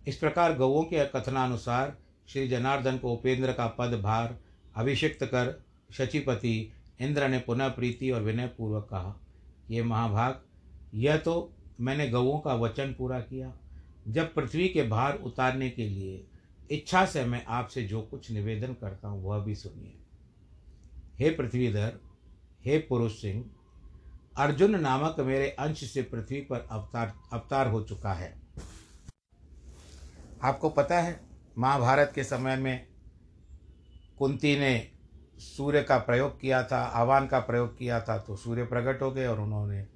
इस 0.08 0.16
प्रकार 0.16 0.56
गौों 0.56 0.82
के 0.84 1.04
कथनानुसार 1.04 1.96
श्री 2.28 2.48
जनार्दन 2.48 2.98
को 2.98 3.12
उपेंद्र 3.12 3.52
का 3.52 3.66
पद 3.66 4.00
भार 4.00 4.38
अभिषिक्त 4.76 5.25
कर 5.25 5.64
शचिपति 5.92 6.72
इंद्र 7.00 7.28
ने 7.28 7.38
पुनः 7.38 7.68
प्रीति 7.68 8.10
और 8.10 8.22
विनय 8.22 8.46
पूर्वक 8.46 8.84
कहा, 8.84 9.20
ये 9.70 9.82
महाभाग, 9.82 10.42
यह 10.94 11.16
तो 11.16 11.54
मैंने 11.80 12.08
गवों 12.08 12.38
का 12.38 12.54
वचन 12.54 12.94
पूरा 12.99 13.20
किया। 13.20 13.52
जब 14.08 14.32
पृथ्वी 14.35 14.68
के 14.68 14.82
भार 14.82 15.18
उतारने 15.18 15.70
के 15.70 15.88
लिए 15.88 16.25
इच्छा 16.70 17.04
से 17.06 17.25
मैं 17.25 17.44
आपसे 17.47 17.82
जो 17.82 18.00
कुछ 18.02 18.30
निवेदन 18.30 18.73
करता 18.73 19.08
हूँ, 19.08 19.25
वह 19.25 19.38
भी 19.38 19.54
सुनिए। 19.54 19.94
हे 21.18 21.30
पृथ्वीधर, 21.30 21.99
हे 22.64 22.78
पुरुष 22.78 23.20
सिंह, 23.20 23.44
अर्जुन 24.37 24.80
नामक 24.80 25.20
मेरे 25.20 25.49
अंश 25.50 25.85
से 25.92 26.02
पृथ्वी 26.02 26.40
पर 26.40 26.66
अवतार 26.70 27.14
अवतार 27.32 27.68
हो 27.68 27.82
चुका 27.82 28.12
है। 28.12 28.35
आपको 30.42 30.68
पता 30.70 31.00
है, 31.00 31.20
महाभारत 31.58 32.12
के 32.14 32.25
समय 32.25 32.56
में 32.56 32.87
कुंती 34.18 34.58
ने 34.58 34.90
सूर्य 35.38 35.82
का 35.82 35.99
प्रयोग 35.99 36.40
किया 36.40 36.62
था, 36.62 36.78
आह्वान 36.78 37.26
का 37.26 37.38
प्रयोग 37.40 37.76
किया 37.78 38.00
था 38.00 38.18
तो 38.18 38.37
सूर्य 38.37 38.64
प्रकट 38.64 39.02
हो 39.02 39.11
गए 39.11 39.26
और 39.26 39.40
उन्होंने 39.40 39.87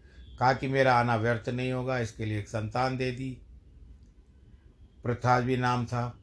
कहा 0.43 0.53
कि 0.53 0.69
मेरा 0.69 0.95
आना 0.95 1.17
व्यर्थ 1.17 1.49
नहीं 1.49 1.73
होगा, 1.73 1.99
इसके 1.99 2.25
लिए 2.25 2.39
एक 2.39 2.49
संतान 2.49 2.97
दे 2.97 3.13
दी। 3.13 3.31
पृथ्वी 5.05 5.57
नाम 5.57 5.87
था, 5.87 6.19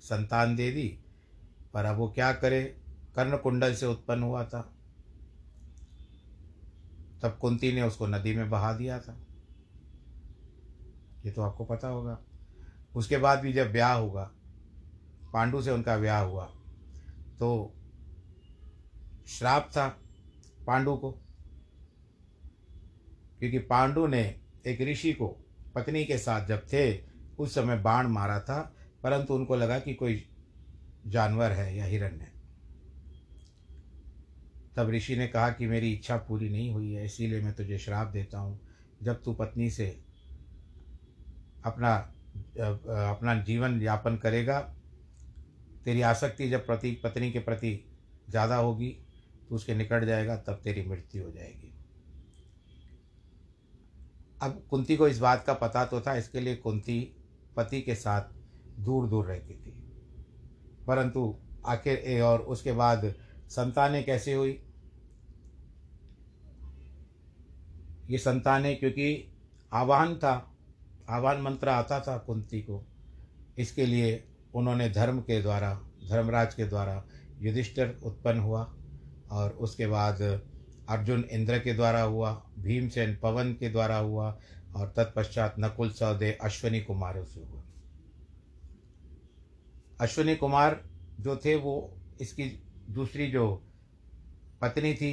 संतान 0.00 0.56
दे 0.56 0.70
दी, 0.70 0.88
पर 1.74 1.84
अब 1.84 1.96
वो 1.96 2.08
क्या 2.12 2.32
करे? 2.32 2.62
कर्ण 3.16 3.36
कुंडल 3.36 3.74
से 3.74 3.86
उत्पन्न 3.86 4.22
हुआ 4.22 4.44
था। 4.44 4.60
तब 7.22 7.38
कुंती 7.40 7.72
ने 7.72 7.82
उसको 7.82 8.06
नदी 8.06 8.36
में 8.36 8.50
बहा 8.50 8.72
दिया 8.72 9.00
था। 9.00 9.16
ये 11.24 11.30
तो 11.30 11.42
आपको 11.42 11.64
पता 11.64 11.88
होगा। 11.88 12.18
उसके 12.96 13.18
बाद 13.18 13.40
भी 13.40 13.52
जब 13.52 13.72
ब्याह 13.72 13.92
होगा 13.92 14.30
पांडु 15.32 15.62
से 15.62 15.70
उनका 15.70 15.96
ब्याह 15.96 16.22
हुआ 16.22 16.44
तो 17.38 17.74
श्राप 19.28 19.70
था 19.72 19.88
पांडु 20.66 20.96
को। 20.96 21.18
क्योंकि 23.40 23.58
पांडु 23.58 24.06
ने 24.06 24.22
एक 24.66 24.80
ऋषि 24.82 25.12
को 25.12 25.26
पत्नी 25.74 26.04
के 26.04 26.18
साथ 26.18 26.46
जब 26.46 26.66
थे, 26.72 27.00
उस 27.38 27.54
समय 27.54 27.76
बाण 27.78 28.06
मारा 28.08 28.38
था, 28.40 28.60
परंतु 29.02 29.34
उनको 29.34 29.56
लगा 29.56 29.78
कि 29.78 29.94
कोई 29.94 30.24
जानवर 31.06 31.52
है 31.52 31.76
या 31.76 31.84
हिरण 31.84 32.18
है। 32.20 32.32
तब 34.76 34.90
ऋषि 34.90 35.16
ने 35.16 35.26
कहा 35.28 35.50
कि 35.50 35.66
मेरी 35.66 35.92
इच्छा 35.92 36.16
पूरी 36.18 36.48
नहीं 36.48 36.70
हुई 36.72 36.92
है, 36.92 37.04
इसीलिए 37.04 37.40
मैं 37.40 37.54
तुझे 37.54 37.78
श्राप 37.78 38.08
देता 38.08 38.38
हूँ। 38.38 38.60
जब 39.02 39.22
तू 39.22 39.32
पत्नी 39.34 39.70
से 39.70 39.86
अपना 41.64 41.94
अपना 42.56 43.34
जीवन 43.42 43.80
यापन 43.82 44.16
करेगा, 44.16 44.58
तेरी 45.84 46.02
आसक्ति 46.02 46.48
जब 46.48 46.66
प्रति, 46.66 46.90
पत्नी 47.04 47.30
के 47.32 47.38
प्रति 47.38 47.72
ज़्यादा 48.30 48.56
होगी 48.56 48.88
तो 49.48 49.54
उसके 49.54 49.74
निकट 49.74 50.04
जाएगा, 50.04 50.36
तब 50.36 50.60
तेरी 50.64 50.82
मृत्यु 50.82 51.24
हो 51.24 51.30
जाएगी। 51.30 51.67
अब 54.42 54.62
कुंती 54.70 54.96
को 54.96 55.08
इस 55.08 55.18
बात 55.18 55.44
का 55.46 55.54
पता 55.54 55.84
तो 55.84 56.00
था, 56.00 56.14
इसके 56.14 56.40
लिए 56.40 56.56
कुंती 56.56 57.00
पति 57.56 57.80
के 57.80 57.94
साथ 57.94 58.22
दूर 58.80 59.08
दूर 59.08 59.26
रहती 59.26 59.54
थी। 59.54 59.74
परंतु 60.86 61.36
आखिर 61.66 61.96
ए 61.96 62.20
और 62.20 62.40
उसके 62.40 62.72
बाद 62.72 63.14
संतानें 63.48 64.04
कैसे 64.04 64.34
हुई? 64.34 64.50
ये 68.10 68.18
संतानें 68.18 68.78
क्योंकि 68.78 69.32
आह्वान 69.72 70.14
था 70.16 70.54
आह्वान 71.10 71.40
मंत्र 71.40 71.68
आता 71.68 72.00
था 72.00 72.16
कुंती 72.18 72.60
को। 72.60 72.84
इसके 73.58 73.86
लिए 73.86 74.24
उन्होंने 74.54 74.88
धर्म 74.90 75.20
के 75.20 75.40
द्वारा, 75.42 75.74
धर्मराज 76.10 76.54
के 76.54 76.64
द्वारा 76.64 77.04
युधिष्ठिर 77.38 78.00
उत्पन्न 78.02 78.40
हुआ 78.40 78.62
और 79.30 79.50
उसके 79.50 79.86
बाद 79.86 80.18
अर्जुन 80.88 81.24
इंद्र 81.32 81.58
के 81.58 81.72
द्वारा 81.74 82.02
हुआ, 82.02 82.32
भीमसेन 82.58 83.16
पवन 83.22 83.52
के 83.52 83.68
द्वारा 83.68 83.96
हुआ 83.96 84.38
और 84.76 84.92
तत्पश्चात 84.96 85.54
नकुल 85.58 85.90
सहदेव 85.90 86.36
अश्वनी 86.40 86.80
कुमार 86.80 87.24
से 87.24 87.40
हुआ। 87.40 87.62
अश्विनी 90.00 90.36
कुमार 90.36 90.80
जो 91.20 91.36
थे, 91.36 91.54
वो 91.54 91.96
इसकी 92.20 92.44
दूसरी 92.90 93.30
जो 93.30 93.46
पत्नी 94.60 94.94
थी, 94.94 95.12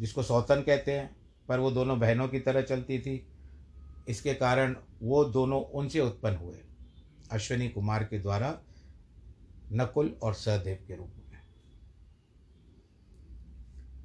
जिसको 0.00 0.22
सौतन 0.22 0.62
कहते 0.62 0.92
हैं, 0.92 1.16
पर 1.48 1.58
वो 1.58 1.70
दोनों 1.70 1.98
बहनों 2.00 2.28
की 2.28 2.40
तरह 2.40 2.62
चलती 2.62 2.98
थी। 2.98 3.26
इसके 4.08 4.34
कारण 4.34 4.76
वो 5.02 5.24
दोनों 5.24 5.60
उनसे 5.62 6.00
उत्पन्न 6.00 6.36
हुए, 6.36 6.58
अश्विनी 7.32 7.68
कुमार 7.68 8.04
के 8.04 8.18
द्वारा 8.18 8.58
नकुल 9.72 10.16
और 10.22 10.34
सहदेव 10.34 10.84
के 10.88 10.96
रूप 10.96 11.12
में। 11.18 11.27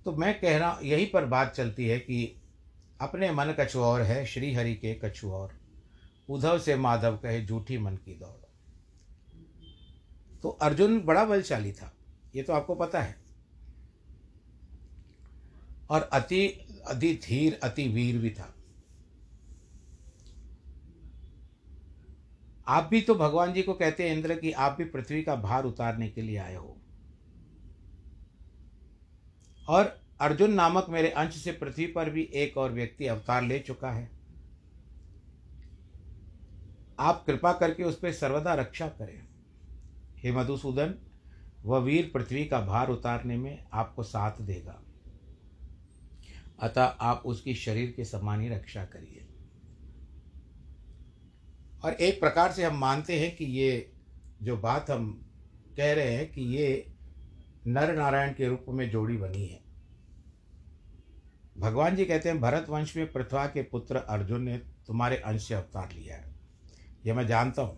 तो 0.05 0.11
मैं 0.11 0.39
कह 0.39 0.57
रहा 0.57 0.79
यहीं 0.83 1.11
पर 1.11 1.25
बात 1.25 1.53
चलती 1.55 1.87
है 1.87 1.99
कि 1.99 2.41
अपने 3.01 3.31
मन 3.31 3.55
कछु 3.59 3.79
और 3.79 4.01
है 4.01 4.25
श्री 4.25 4.53
हरि 4.53 4.75
के 4.75 4.93
कछु 4.93 5.31
और। 5.31 5.59
उद्धव 6.29 6.59
से 6.59 6.75
माधव 6.75 7.17
कहे 7.17 7.45
झूठी 7.45 7.77
मन 7.77 7.95
की 7.95 8.13
दौड़। 8.13 8.43
तो 10.41 10.49
अर्जुन 10.49 10.99
बड़ा 10.99 11.25
बलशाली 11.25 11.71
था, 11.71 11.93
ये 12.35 12.43
तो 12.43 12.53
आपको 12.53 12.75
पता 12.75 13.01
है। 13.01 13.15
और 15.89 16.01
अति 16.01 16.47
अति 16.87 17.19
धीर, 17.25 17.59
अति 17.63 17.87
वीर 17.87 18.17
भी 18.17 18.29
था। 18.29 18.55
आप 22.67 22.83
भी 22.83 23.01
तो 23.01 23.15
भगवान 23.15 23.53
जी 23.53 23.61
को 23.61 23.73
कहते 23.73 24.09
हैं, 24.09 24.17
इंद्र, 24.17 24.35
कि 24.35 24.51
आप 24.51 24.75
भी 24.77 24.85
पृथ्वी 24.85 25.23
का 25.23 25.35
भार 25.35 25.63
उतारने 25.63 26.09
के 26.09 26.21
लिए 26.21 26.37
आए 26.37 26.55
हो। 26.55 26.77
और 29.67 30.01
अर्जुन 30.21 30.53
नामक 30.53 30.85
मेरे 30.89 31.09
अंश 31.09 31.35
से 31.43 31.51
पृथ्वी 31.51 31.87
पर 31.87 32.09
भी 32.09 32.23
एक 32.23 32.57
और 32.57 32.71
व्यक्ति 32.71 33.07
अवतार 33.07 33.43
ले 33.43 33.59
चुका 33.59 33.91
है। 33.91 34.09
आप 36.99 37.23
कृपा 37.25 37.53
करके 37.53 37.83
उस 37.83 37.99
पर 37.99 38.11
सर्वदा 38.11 38.53
रक्षा 38.53 38.87
करें। 38.87 39.27
हे 40.17 40.31
मधुसूदन, 40.31 40.95
वह 41.63 41.79
वीर 41.79 42.11
पृथ्वी 42.13 42.45
का 42.45 42.61
भार 42.61 42.89
उतारने 42.89 43.37
में 43.37 43.65
आपको 43.73 44.03
साथ 44.03 44.41
देगा। 44.41 44.83
अतः 46.59 46.83
आप 46.83 47.23
उसकी 47.25 47.55
शरीर 47.55 47.91
के 47.91 48.05
समान 48.05 48.41
ही 48.41 48.49
रक्षा 48.49 48.85
करिए। 48.85 49.27
और 51.83 51.93
एक 51.93 52.19
प्रकार 52.19 52.51
से 52.51 52.63
हम 52.63 52.77
मानते 52.77 53.19
हैं 53.19 53.35
कि 53.35 53.45
ये 53.45 53.93
जो 54.41 54.57
बात 54.57 54.91
हम 54.91 55.31
कह 55.77 55.93
रहे 55.93 56.11
हैं 56.11 56.31
कि 56.31 56.41
ये 56.41 56.92
नर 57.67 57.95
नारायण 57.95 58.33
के 58.33 58.47
रूप 58.47 58.65
में 58.69 58.89
जोड़ी 58.89 59.17
बनी 59.17 59.45
है। 59.45 59.61
भगवान 61.57 61.95
जी 61.95 62.05
कहते 62.05 62.29
हैं, 62.29 62.41
भरत 62.41 62.65
वंश 62.69 62.97
में 62.97 63.11
पृथ्वा 63.11 63.45
के 63.45 63.63
पुत्र 63.63 63.95
अर्जुन 63.95 64.41
ने 64.41 64.57
तुम्हारे 64.57 65.17
अंश 65.17 65.47
से 65.47 65.53
अवतार 65.53 65.89
लिया 65.91 66.15
है। 66.15 66.35
यह 67.05 67.13
मैं 67.13 67.27
जानता 67.27 67.61
हूँ। 67.61 67.77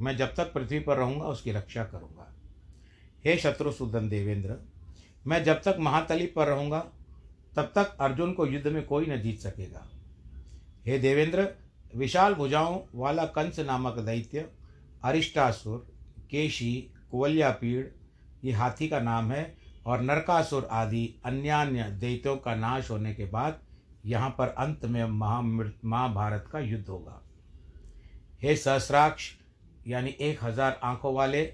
मैं 0.00 0.16
जब 0.16 0.34
तक 0.34 0.52
पृथ्वी 0.52 0.80
पर 0.80 0.96
रहूँगा, 0.96 1.24
उसकी 1.24 1.52
रक्षा 1.52 1.84
करूँगा। 1.84 2.34
हे 3.24 3.36
शत्रुसूदन 3.36 4.08
देवेंद्र, 4.08 4.56
मैं 5.26 5.44
जब 5.44 5.62
तक 5.62 5.76
महातली 5.80 6.26
पर 6.26 6.46
रहूँगा, 6.46 6.80
तब 7.56 7.62
तक 7.62 7.96
अर्जुन 8.00 8.32
को 8.32 8.46
युद्ध 8.46 8.66
में 8.66 8.86
कोई 8.86 9.06
न 9.06 9.22
जीत 9.22 9.40
सकेगा। 9.40 9.88
हे 10.86 10.98
देवेंद्र, 10.98 11.54
विशाल 11.96 12.34
भुजाओं 12.34 12.80
वाला 12.94 13.24
कंस 13.24 13.58
नामक 13.58 13.98
दैत्य, 13.98 14.50
अरिष्टासुर, 15.04 15.86
केशी, 16.30 16.90
कुवल्यापीड़ 17.10 17.86
ये 18.44 18.52
हाथी 18.52 18.88
का 18.88 19.00
नाम 19.00 19.30
है 19.32 19.54
और 19.86 20.00
नरकासुर 20.00 20.68
आदि 20.72 21.04
अन्यान्य 21.24 21.84
दैत्यों 22.00 22.36
का 22.36 22.54
नाश 22.54 22.90
होने 22.90 23.14
के 23.14 23.24
बाद 23.24 23.60
यहाँ 24.06 24.30
पर 24.30 24.48
अंत 24.48 24.84
में 24.84 25.04
महा 25.04 25.40
महाभारत 25.40 26.48
का 26.52 26.58
युद्ध 26.58 26.86
होगा। 26.88 27.20
हे 28.42 28.56
सहस्राक्ष, 28.56 29.30
यानी 29.86 30.16
एक 30.20 30.42
हज़ार 30.44 30.80
आँखों 30.82 31.14
वाले, 31.14 31.52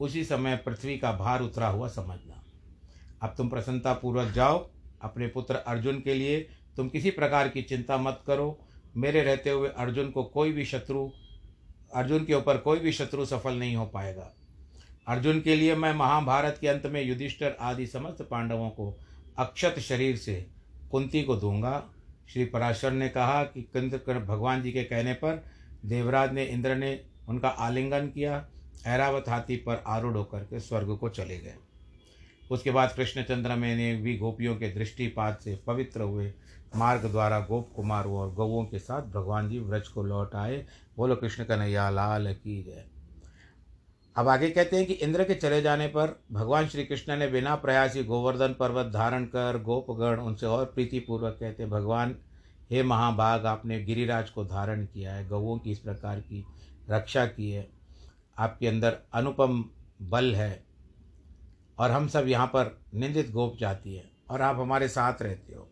उसी 0.00 0.24
समय 0.24 0.56
पृथ्वी 0.56 0.96
का 0.98 1.12
भार 1.12 1.42
उतरा 1.42 1.68
हुआ 1.68 1.88
समझना। 1.88 2.42
अब 3.22 3.34
तुम 3.36 3.48
प्रसन्नता 3.48 3.92
पूर्वक 3.92 4.32
जाओ, 4.32 4.58
अपने 5.02 5.26
पुत्र 5.26 5.54
अर्जुन 5.56 6.00
के 6.00 6.14
लिए 6.14 6.40
तुम 6.76 6.88
किसी 6.88 7.10
प्रकार 7.10 7.48
की 7.48 7.62
चिंता 7.62 7.96
मत 7.98 8.22
करो। 8.26 8.58
मेरे 8.96 9.22
रहते 9.22 9.50
हुए 9.50 9.68
अर्जुन 9.68 10.10
को 10.10 10.22
कोई 10.24 10.52
भी 10.52 10.64
शत्रु, 10.64 11.08
अर्जुन 11.94 12.24
के 12.24 12.34
ऊपर 12.34 12.58
कोई 12.58 12.78
भी 12.78 12.92
शत्रु 12.92 13.24
सफल 13.24 13.54
नहीं 13.54 13.76
हो 13.76 13.86
पाएगा। 13.86 14.32
अर्जुन 15.08 15.40
के 15.40 15.56
लिए 15.56 15.74
मैं 15.74 15.94
महाभारत 15.94 16.58
के 16.60 16.68
अंत 16.68 16.86
में 16.86 17.02
युधिष्ठर 17.02 17.56
आदि 17.60 17.86
समस्त 17.86 18.28
पांडवों 18.30 18.70
को 18.70 18.98
अक्षत 19.38 19.78
शरीर 19.78 20.16
से 20.16 20.46
कुंती 20.90 21.22
को 21.22 21.36
दूँगा। 21.36 21.90
श्री 22.32 22.44
पराशर 22.44 22.92
ने 22.92 23.08
कहा 23.08 23.44
कि 23.44 23.62
कंद 23.62 24.24
भगवान 24.28 24.62
जी 24.62 24.72
के 24.72 24.82
कहने 24.84 25.12
पर 25.12 25.44
देवराज 25.86 26.32
ने 26.32 26.44
इंद्र 26.44 26.74
ने 26.74 27.00
उनका 27.28 27.48
आलिंगन 27.48 28.06
किया। 28.06 28.48
ऐरावत 28.86 29.24
हाथी 29.28 29.56
पर 29.56 29.82
आरूढ़ 29.86 30.16
होकर 30.16 30.38
के 30.38 30.60
स्वर्ग 30.60 30.96
को 30.96 31.08
चले 31.08 31.38
गए। 31.38 31.54
उसके 32.50 32.70
बाद 32.70 32.92
कृष्णचंद्र 32.96 33.54
में 33.54 33.76
ने 33.76 33.94
भी 33.94 34.16
गोपियों 34.16 34.56
के 34.56 34.68
दृष्टिपात 34.68 35.40
से 35.42 35.58
पवित्र 35.66 36.02
हुए 36.02 36.32
मार्ग 36.76 37.06
द्वारा 37.06 37.40
गोप 37.40 37.72
कुमार 37.76 38.04
और 38.04 38.34
गौवों 38.34 38.64
के 38.64 38.78
साथ 38.78 39.02
भगवान 39.02 39.50
जी 39.50 39.58
व्रज 39.58 39.88
को 39.88 40.02
लौट 40.02 40.34
आए। 40.34 40.66
बोलो 40.96 41.16
कृष्ण 41.16 41.44
कन्हैया, 41.44 41.90
लाल 41.90 42.34
की 42.34 42.62
जय। 42.62 42.97
अब 44.18 44.28
आगे 44.28 44.48
कहते 44.50 44.76
हैं 44.76 44.86
कि 44.86 44.92
इंद्र 44.92 45.24
के 45.24 45.34
चले 45.34 45.60
जाने 45.62 45.86
पर 45.88 46.14
भगवान 46.32 46.68
श्री 46.68 46.84
कृष्ण 46.84 47.16
ने 47.16 47.26
बिना 47.26 47.54
प्रयास 47.54 47.94
ही 47.94 48.02
गोवर्धन 48.04 48.54
पर्वत 48.54 48.86
धारण 48.86 49.24
कर 49.24 49.60
गोपगण 49.62 50.20
उनसे 50.20 50.46
और 50.46 50.64
प्रीतिपूर्वक 50.64 51.36
कहते 51.40 51.62
हैं, 51.62 51.70
भगवान, 51.70 52.16
हे 52.70 52.82
महाभाग 52.82 53.46
आपने 53.46 53.80
गिरिराज 53.84 54.30
को 54.30 54.44
धारण 54.44 54.84
किया 54.86 55.14
है 55.14 55.28
गौों 55.28 55.58
की 55.58 55.70
इस 55.70 55.78
प्रकार 55.78 56.20
की 56.20 56.44
रक्षा 56.90 57.26
की 57.26 57.50
है, 57.50 57.68
आपके 58.38 58.66
अंदर 58.66 58.98
अनुपम 59.14 59.64
बल 60.02 60.34
है 60.34 60.62
और 61.78 61.90
हम 61.90 62.08
सब 62.08 62.28
यहाँ 62.28 62.46
पर 62.46 62.78
निंदित 62.94 63.30
गोप 63.30 63.56
जाती 63.60 63.96
है 63.96 64.10
और 64.30 64.42
आप 64.42 64.58
हमारे 64.58 64.88
साथ 64.88 65.22
रहते 65.22 65.54
हो। 65.54 65.68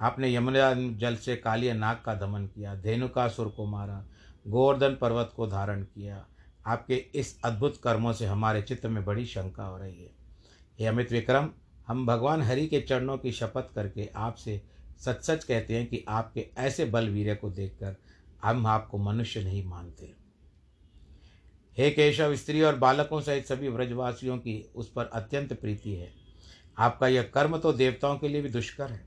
आपने 0.00 0.34
यमुना 0.34 0.74
जल 0.98 1.16
से 1.16 1.36
कालिया 1.36 1.74
नाग 1.74 2.02
का 2.06 2.14
दमन 2.16 2.46
किया 2.46 2.74
धेनुका 2.74 3.28
सुर 3.28 3.48
को 3.48 3.66
मारा, 3.66 4.04
गोवर्धन 4.46 4.98
पर्वत 5.00 5.32
को 5.36 5.46
धारण 5.46 5.82
किया 5.84 6.26
आपके 6.66 6.94
इस 7.14 7.40
अद्भुत 7.44 7.80
कर्मों 7.84 8.12
से 8.12 8.26
हमारे 8.26 8.62
चित्त 8.62 8.86
में 8.86 9.04
बड़ी 9.04 9.26
शंका 9.26 9.64
हो 9.64 9.78
रही 9.78 10.02
है। 10.02 10.10
हे 10.80 10.86
अमित 10.86 11.12
विक्रम, 11.12 11.50
हम 11.86 12.06
भगवान 12.06 12.42
हरि 12.42 12.66
के 12.66 12.80
चरणों 12.80 13.18
की 13.18 13.32
शपथ 13.32 13.74
करके 13.74 14.10
आपसे 14.16 14.62
सच 14.98 15.24
सच 15.24 15.44
कहते 15.44 15.74
हैं 15.74 15.86
कि 15.86 16.04
आपके 16.08 16.50
ऐसे 16.58 16.84
बलवीर 16.84 17.34
को 17.34 17.50
देखकर 17.50 17.96
हम 18.42 18.66
आपको 18.66 18.98
मनुष्य 18.98 19.44
नहीं 19.44 19.64
मानते। 19.64 20.14
हे 21.78 21.90
केशव, 21.90 22.36
स्त्री 22.36 22.62
और 22.62 22.76
बालकों 22.76 23.20
सहित 23.20 23.46
सभी 23.46 23.68
व्रजवासियों 23.68 24.38
की 24.38 24.70
उस 24.74 24.92
पर 24.92 25.04
अत्यंत 25.04 25.52
प्रीति 25.52 25.94
है। 25.94 26.12
आपका 26.78 27.08
यह 27.08 27.22
कर्म 27.22 27.58
तो 27.58 27.72
देवताओं 27.72 28.18
के 28.18 28.28
लिए 28.28 28.42
भी 28.42 28.48
दुष्कर 28.48 28.90
है। 28.90 29.06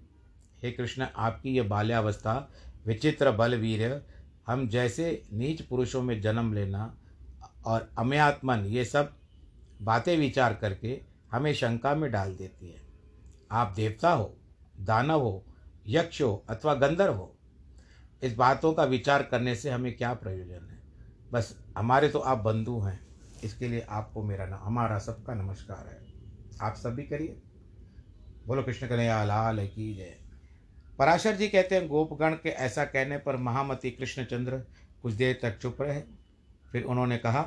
हे 0.63 0.71
कृष्ण, 0.71 1.07
आपकी 1.15 1.57
यह 1.57 1.63
बाल्यावस्था 1.63 2.51
विचित्र 2.85 3.31
बलवीर, 3.31 4.05
हम 4.47 4.67
जैसे 4.67 5.23
नीच 5.33 5.61
पुरुषों 5.61 6.01
में 6.03 6.21
जन्म 6.21 6.53
लेना 6.53 6.97
और 7.65 7.89
अमयात्मन 7.97 8.65
ये 8.65 8.85
सब 8.85 9.13
बातें 9.81 10.17
विचार 10.17 10.53
करके 10.53 10.99
हमें 11.31 11.53
शंका 11.53 11.93
में 11.95 12.11
डाल 12.11 12.35
देती 12.35 12.69
है। 12.69 12.81
आप 13.51 13.73
देवता 13.75 14.11
हो, 14.11 14.37
दानव 14.79 15.21
हो, 15.21 15.43
यक्ष 15.87 16.21
हो 16.21 16.45
अथवा 16.49 16.73
गंधर्व 16.73 17.13
हो, 17.13 17.35
इस 18.23 18.35
बातों 18.35 18.73
का 18.73 18.83
विचार 18.83 19.23
करने 19.23 19.55
से 19.55 19.69
हमें 19.69 19.95
क्या 19.97 20.13
प्रयोजन 20.13 20.67
है? 20.69 20.79
बस 21.31 21.55
हमारे 21.77 22.09
तो 22.09 22.19
आप 22.19 22.37
बंधु 22.37 22.79
हैं, 22.79 22.99
इसके 23.43 23.67
लिए 23.67 23.85
आपको 23.89 24.23
मेरा 24.23 24.45
नाम 24.45 24.59
हमारा 24.63 24.97
सबका 24.99 25.33
नमस्कार 25.33 25.87
है। 25.87 25.99
आप 26.61 26.75
सब 26.75 26.95
भी 26.95 27.03
करिए। 27.03 27.41
बोलो 28.47 28.63
कृष्ण 28.63 28.87
कन्हैया, 28.87 29.23
लाल 29.23 29.65
की 29.67 29.93
जय। 29.93 30.17
पराशर 30.99 31.35
जी 31.35 31.47
कहते 31.47 31.75
हैं, 31.75 31.87
गोपगण 31.87 32.33
के 32.33 32.49
ऐसा 32.49 32.85
कहने 32.85 33.17
पर 33.17 33.35
महामती 33.37 33.91
कृष्णचंद्र 33.91 34.57
कुछ 35.01 35.13
देर 35.13 35.39
तक 35.43 35.57
चुप 35.57 35.81
रहे। 35.81 36.01
फिर 36.71 36.83
उन्होंने 36.83 37.17
कहा 37.17 37.41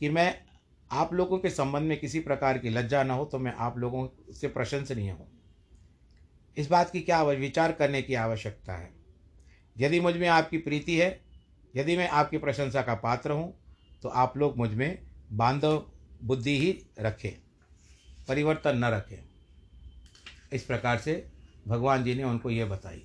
कि 0.00 0.08
मैं 0.08 0.34
आप 0.90 1.12
लोगों 1.14 1.38
के 1.38 1.50
संबंध 1.50 1.88
में 1.88 1.98
किसी 2.00 2.20
प्रकार 2.20 2.58
की 2.58 2.70
लज्जा 2.70 3.02
न 3.02 3.10
हो 3.10 3.24
तो 3.24 3.38
मैं 3.38 3.52
आप 3.58 3.78
लोगों 3.78 4.06
से 4.32 4.48
प्रशंसनीय 4.48 5.10
हूँ। 5.10 5.28
इस 6.56 6.68
बात 6.70 6.90
की 6.90 7.00
क्या 7.02 7.22
विचार 7.22 7.72
करने 7.72 8.02
की 8.02 8.14
आवश्यकता 8.16 8.74
है। 8.74 8.90
यदि 9.76 10.00
मुझमें 10.00 10.28
आपकी 10.28 10.58
प्रीति 10.58 10.96
है, 10.96 11.08
यदि 11.74 11.96
मैं 11.96 12.08
आपकी 12.10 12.38
प्रशंसा 12.38 12.82
का 12.82 12.94
पात्र 12.96 13.30
हूँ 13.32 13.52
तो 14.02 14.08
आप 14.08 14.36
लोग 14.36 14.56
मुझमें 14.56 14.98
बांधव 15.32 15.82
बुद्धि 16.20 16.58
ही 16.58 16.70
रखें, 17.00 17.32
परिवर्तन 18.28 18.78
न 18.78 18.84
रखें। 18.86 19.18
इस 20.52 20.64
प्रकार 20.64 20.98
से 20.98 21.14
भगवान 21.66 22.04
जी 22.04 22.14
ने 22.14 22.24
उनको 22.24 22.50
ये 22.50 22.64
बताई, 22.64 23.02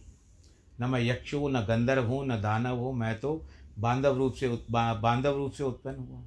न 0.77 0.89
मैं 0.89 1.01
यक्षु 1.01 1.37
हूँ 1.39 1.51
न 1.51 1.65
गंधर्व 1.65 2.05
हूँ, 2.05 2.25
न 2.27 2.41
दानव 2.41 2.77
हूँ, 2.77 2.93
मैं 2.93 3.19
तो 3.19 3.45
बांधव 3.79 4.17
रूप 4.17 4.33
से 4.33 4.49
बांधव 4.71 5.35
रूप 5.35 5.51
से 5.51 5.63
उत्पन्न 5.63 5.95
हुआ। 5.95 6.23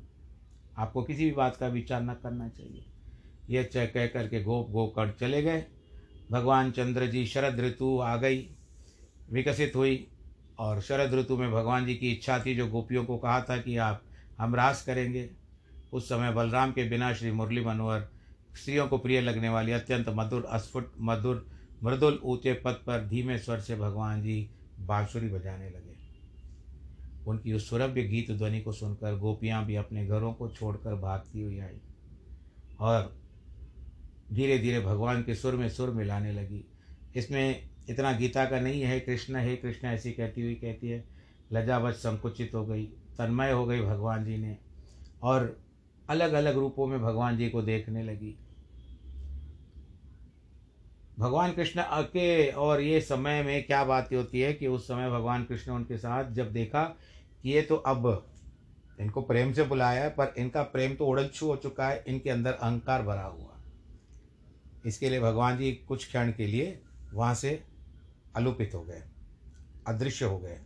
आपको 0.78 1.02
किसी 1.02 1.24
भी 1.24 1.30
बात 1.30 1.56
का 1.56 1.66
विचार 1.68 2.02
न 2.02 2.14
करना 2.14 2.48
चाहिए। 2.48 2.84
यह 3.50 3.68
कह 3.74 4.06
करके 4.06 4.42
गोप 4.42 4.70
गोकर्ण 4.70 5.10
चले 5.20 5.42
गए। 5.42 5.64
भगवान 6.30 6.70
चंद्र 6.70 7.06
जी 7.06 7.26
शरद 7.26 7.60
ऋतु 7.60 7.98
आ 8.00 8.16
गई, 8.16 8.48
विकसित 9.32 9.72
हुई 9.76 10.06
और 10.58 10.80
शरद 10.80 11.14
ऋतु 11.14 11.36
में 11.36 11.52
भगवान 11.52 11.86
जी 11.86 11.94
की 11.94 12.12
इच्छा 12.12 12.38
थी, 12.38 12.54
जो 12.54 12.66
गोपियों 12.66 13.04
को 13.04 13.18
कहा 13.18 13.40
था 13.40 13.56
कि 13.56 13.76
आप, 13.76 14.02
हम 14.38 14.54
रास 14.54 14.84
करेंगे। 14.84 15.30
उस 15.92 16.08
समय 16.08 16.32
बलराम 16.32 16.72
के 16.72 16.88
बिना 16.88 17.12
श्री 17.14 17.30
मुरली 17.30 17.64
मनोहर, 17.64 18.08
स्त्रियों 18.54 18.88
को 18.88 18.98
प्रिय 18.98 19.20
लगने 19.20 19.48
वाली 19.48 19.72
अत्यंत 19.72 20.08
मधुर, 20.08 20.44
अस्फुट, 20.44 20.92
मधुर, 21.00 21.46
मृदुल 21.84 22.20
ऊँचे 22.24 22.52
पद 22.54 22.72
पर 22.72 23.06
धीमे 23.06 23.38
स्वर 23.38 23.60
से 23.60 23.76
भगवान 23.76 24.22
जी 24.22 24.50
बांसुरी 24.80 25.28
बजाने 25.28 25.70
लगे। 25.70 25.93
उनकी 27.26 27.52
उस 27.52 27.68
सुरभ्य 27.70 28.02
गीत 28.02 28.30
ध्वनि 28.30 28.60
को 28.60 28.72
सुनकर 28.72 29.18
गोपियाँ 29.18 29.64
भी 29.66 29.74
अपने 29.74 30.06
घरों 30.06 30.32
को 30.32 30.48
छोड़कर 30.48 30.94
भागती 30.94 31.42
हुई 31.42 31.58
आई 31.58 31.80
और 32.80 33.16
धीरे 34.32 34.58
धीरे 34.58 34.80
भगवान 34.80 35.22
के 35.22 35.34
सुर 35.34 35.56
में 35.56 35.68
सुर 35.68 35.90
मिलाने 35.90 36.32
लगी। 36.32 36.64
इसमें 37.16 37.68
इतना 37.88 38.12
गीता 38.12 38.44
का 38.44 38.60
नहीं 38.60 38.82
है, 38.82 39.00
कृष्ण 39.00 39.36
हे, 39.36 39.56
कृष्ण 39.56 39.88
ऐसी 39.88 40.12
कहती 40.12 40.42
हुई 40.42 40.54
कहती 40.54 40.88
है 40.88 41.04
लजावत 41.52 41.94
संकुचित 41.94 42.54
हो 42.54 42.66
गई, 42.66 42.84
तन्मय 43.18 43.50
हो 43.50 43.66
गई 43.66 43.80
भगवान 43.80 44.24
जी 44.24 44.36
ने 44.36 44.56
और 45.22 45.56
अलग 46.10 46.32
अलग 46.32 46.54
रूपों 46.54 46.86
में 46.86 47.00
भगवान 47.02 47.36
जी 47.36 47.48
को 47.48 47.62
देखने 47.62 48.02
लगी। 48.02 48.36
भगवान 51.18 51.52
कृष्ण 51.52 51.82
के 51.86 52.48
और 52.48 52.80
ये 52.80 53.00
समय 53.00 53.42
में 53.42 53.66
क्या 53.66 53.84
बात 53.84 54.12
होती 54.12 54.40
है 54.40 54.52
कि 54.52 54.66
उस 54.66 54.88
समय 54.88 55.10
भगवान 55.10 55.44
कृष्ण 55.44 55.72
उनके 55.72 55.98
साथ 55.98 56.30
जब 56.30 56.52
देखा 56.52 56.96
ये 57.44 57.62
तो 57.62 57.76
अब 57.76 58.06
इनको 59.00 59.22
प्रेम 59.22 59.52
से 59.52 59.62
बुलाया 59.62 60.02
है, 60.04 60.10
पर 60.10 60.34
इनका 60.38 60.62
प्रेम 60.62 60.94
तो 60.94 61.06
उड़छू 61.06 61.46
हो 61.46 61.56
चुका 61.56 61.88
है, 61.88 62.04
इनके 62.08 62.30
अंदर 62.30 62.52
अहंकार 62.52 63.02
भरा 63.02 63.24
हुआ 63.24 63.50
इसके 64.86 65.08
लिए 65.10 65.20
भगवान 65.20 65.56
जी 65.58 65.72
कुछ 65.88 66.06
क्षण 66.06 66.32
के 66.32 66.46
लिए 66.46 66.82
वहाँ 67.12 67.34
से 67.34 67.62
अलुपित 68.36 68.74
हो 68.74 68.82
गए, 68.82 69.02
अदृश्य 69.86 70.24
हो 70.24 70.38
गए। 70.38 70.58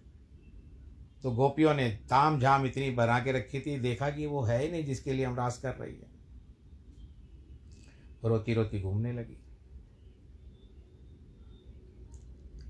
तो 1.23 1.31
गोपियों 1.31 1.75
ने 1.75 1.89
ताम 2.11 2.39
झाम 2.41 2.67
इतनी 2.67 2.91
बना 2.91 3.19
के 3.21 3.33
रखी 3.33 3.61
थी, 3.61 3.79
देखा 3.79 4.11
कि 4.11 4.27
वो 4.27 4.43
है 4.43 4.63
ही 4.63 4.71
नहीं 4.71 4.85
जिसके 4.85 5.13
लिए 5.13 5.25
हम 5.25 5.37
रास 5.37 5.59
कर 5.59 5.75
रही 5.75 5.95
है। 5.95 6.17
रोती 8.25 8.55
रोती 8.55 8.81
घूमने 8.81 9.13
लगी। 9.13 9.39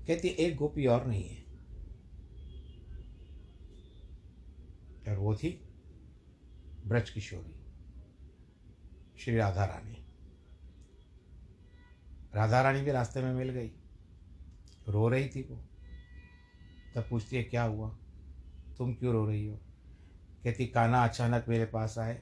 कहती, 0.07 0.27
एक 0.27 0.55
गोपी 0.55 0.85
और 0.85 1.05
नहीं 1.07 1.23
है। 1.23 1.43
वो 5.29 5.35
थी 5.35 5.69
ब्रज 6.85 7.09
किशोरी, 7.09 7.55
श्री 9.19 9.37
राधा 9.37 9.65
रानी। 9.65 10.05
राधा 12.35 12.61
रानी 12.61 12.81
भी 12.81 12.91
रास्ते 12.91 13.21
में 13.21 13.33
मिल 13.33 13.49
गई। 13.49 13.71
रो 14.89 15.09
रही 15.09 15.29
थी 15.29 15.41
वो। 15.41 15.55
तब 16.95 17.09
पूछती 17.09 17.35
है, 17.35 17.43
क्या 17.43 17.63
हुआ? 17.63 17.97
तुम 18.77 18.93
क्यों 18.93 19.13
रो 19.13 19.25
रही 19.25 19.47
हो? 19.47 19.59
कहती 20.43 20.67
काना 20.67 21.03
अचानक 21.03 21.45
मेरे 21.49 21.65
पास 21.65 21.97
आए। 21.97 22.21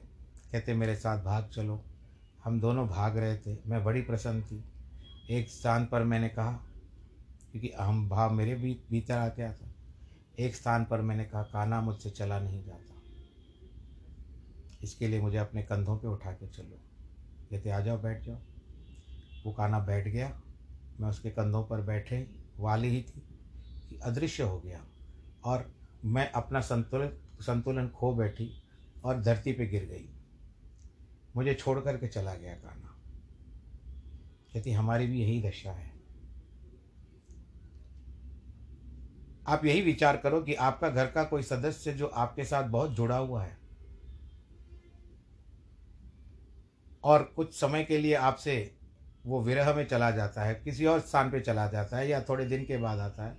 कहते, 0.52 0.74
मेरे 0.74 0.96
साथ 0.96 1.24
भाग 1.24 1.48
चलो। 1.48 1.84
हम 2.44 2.60
दोनों 2.60 2.88
भाग 2.88 3.18
रहे 3.18 3.38
थे। 3.38 3.58
मैं 3.66 3.84
बड़ी 3.84 4.02
प्रसन्न 4.02 4.42
थी। 4.42 4.64
एक 5.30 5.48
स्थान 5.48 5.86
पर 5.86 6.04
मैंने 6.04 6.28
कहा, 6.28 6.52
क्योंकि 7.52 7.68
अहम 7.68 8.08
भाव 8.08 8.32
मेरे 8.32 8.54
भी 8.54 8.80
भीतर 8.90 9.18
आ 9.18 9.28
गया 9.28 9.52
था। 9.52 9.74
एक 10.38 10.54
स्थान 10.54 10.84
पर 10.84 11.00
मैंने 11.00 11.24
कहा 11.24 11.42
काना 11.42 11.80
मुझसे 11.80 12.10
चला 12.10 12.40
नहीं 12.40 12.64
जाता। 12.64 12.97
इसके 14.82 15.08
लिए 15.08 15.20
मुझे 15.20 15.38
अपने 15.38 15.62
कंधों 15.62 15.98
पे 15.98 16.08
उठा 16.08 16.32
के 16.32 16.48
चलो। 16.48 16.78
कहते, 17.50 17.70
आ 17.70 17.80
जाओ, 17.80 17.98
बैठ 17.98 18.22
जाओ। 18.22 18.38
वो 19.46 19.52
काना 19.52 19.78
बैठ 19.78 20.08
गया। 20.08 20.42
मैं 21.00 21.08
उसके 21.08 21.30
कंधों 21.30 21.64
पर 21.64 21.80
बैठे, 21.80 22.30
वाली 22.58 22.88
ही 22.88 23.02
थी, 23.02 23.20
कि 23.90 23.96
अदृश्य 23.96 24.42
हो 24.42 24.60
गया। 24.60 24.84
और 25.44 25.74
मैं 26.04 26.32
अपना 26.32 26.60
संतुलन 26.60 27.10
संतुलन 27.40 27.88
खो 27.88 28.14
बैठी 28.14 28.62
और 29.04 29.22
धरती 29.22 29.52
पे 29.52 29.66
गिर 29.66 29.84
गई। 29.84 30.10
मुझे 31.36 31.54
छोड़ 31.54 31.80
करके 31.80 32.08
चला 32.08 32.34
गया 32.34 32.54
काना 32.54 32.94
कहती, 34.54 34.72
हमारी 34.72 35.06
भी 35.06 35.20
यही 35.20 35.42
दशा 35.42 35.72
है। 35.72 35.92
आप 39.46 39.64
यही 39.64 39.80
विचार 39.80 40.16
करो 40.16 40.40
कि 40.40 40.54
आपका 40.54 40.90
घर 40.90 41.06
का 41.06 41.24
कोई 41.24 41.42
सदस्य 41.42 41.92
जो 41.92 42.06
आपके 42.06 42.44
साथ 42.44 42.64
बहुत 42.64 42.90
जुड़ा 42.90 43.16
हुआ 43.16 43.44
है 43.44 43.57
और 47.04 47.22
कुछ 47.36 47.54
समय 47.54 47.84
के 47.84 47.98
लिए 47.98 48.14
आपसे 48.14 48.74
वो 49.26 49.42
विरह 49.42 49.74
में 49.74 49.86
चला 49.86 50.10
जाता 50.10 50.44
है, 50.44 50.54
किसी 50.54 50.86
और 50.86 51.00
स्थान 51.00 51.30
पे 51.30 51.40
चला 51.40 51.66
जाता 51.66 51.96
है 51.96 52.08
या 52.08 52.20
थोड़े 52.22 52.44
दिन 52.46 52.64
के 52.64 52.76
बाद 52.78 52.98
आता 52.98 53.24
है 53.24 53.36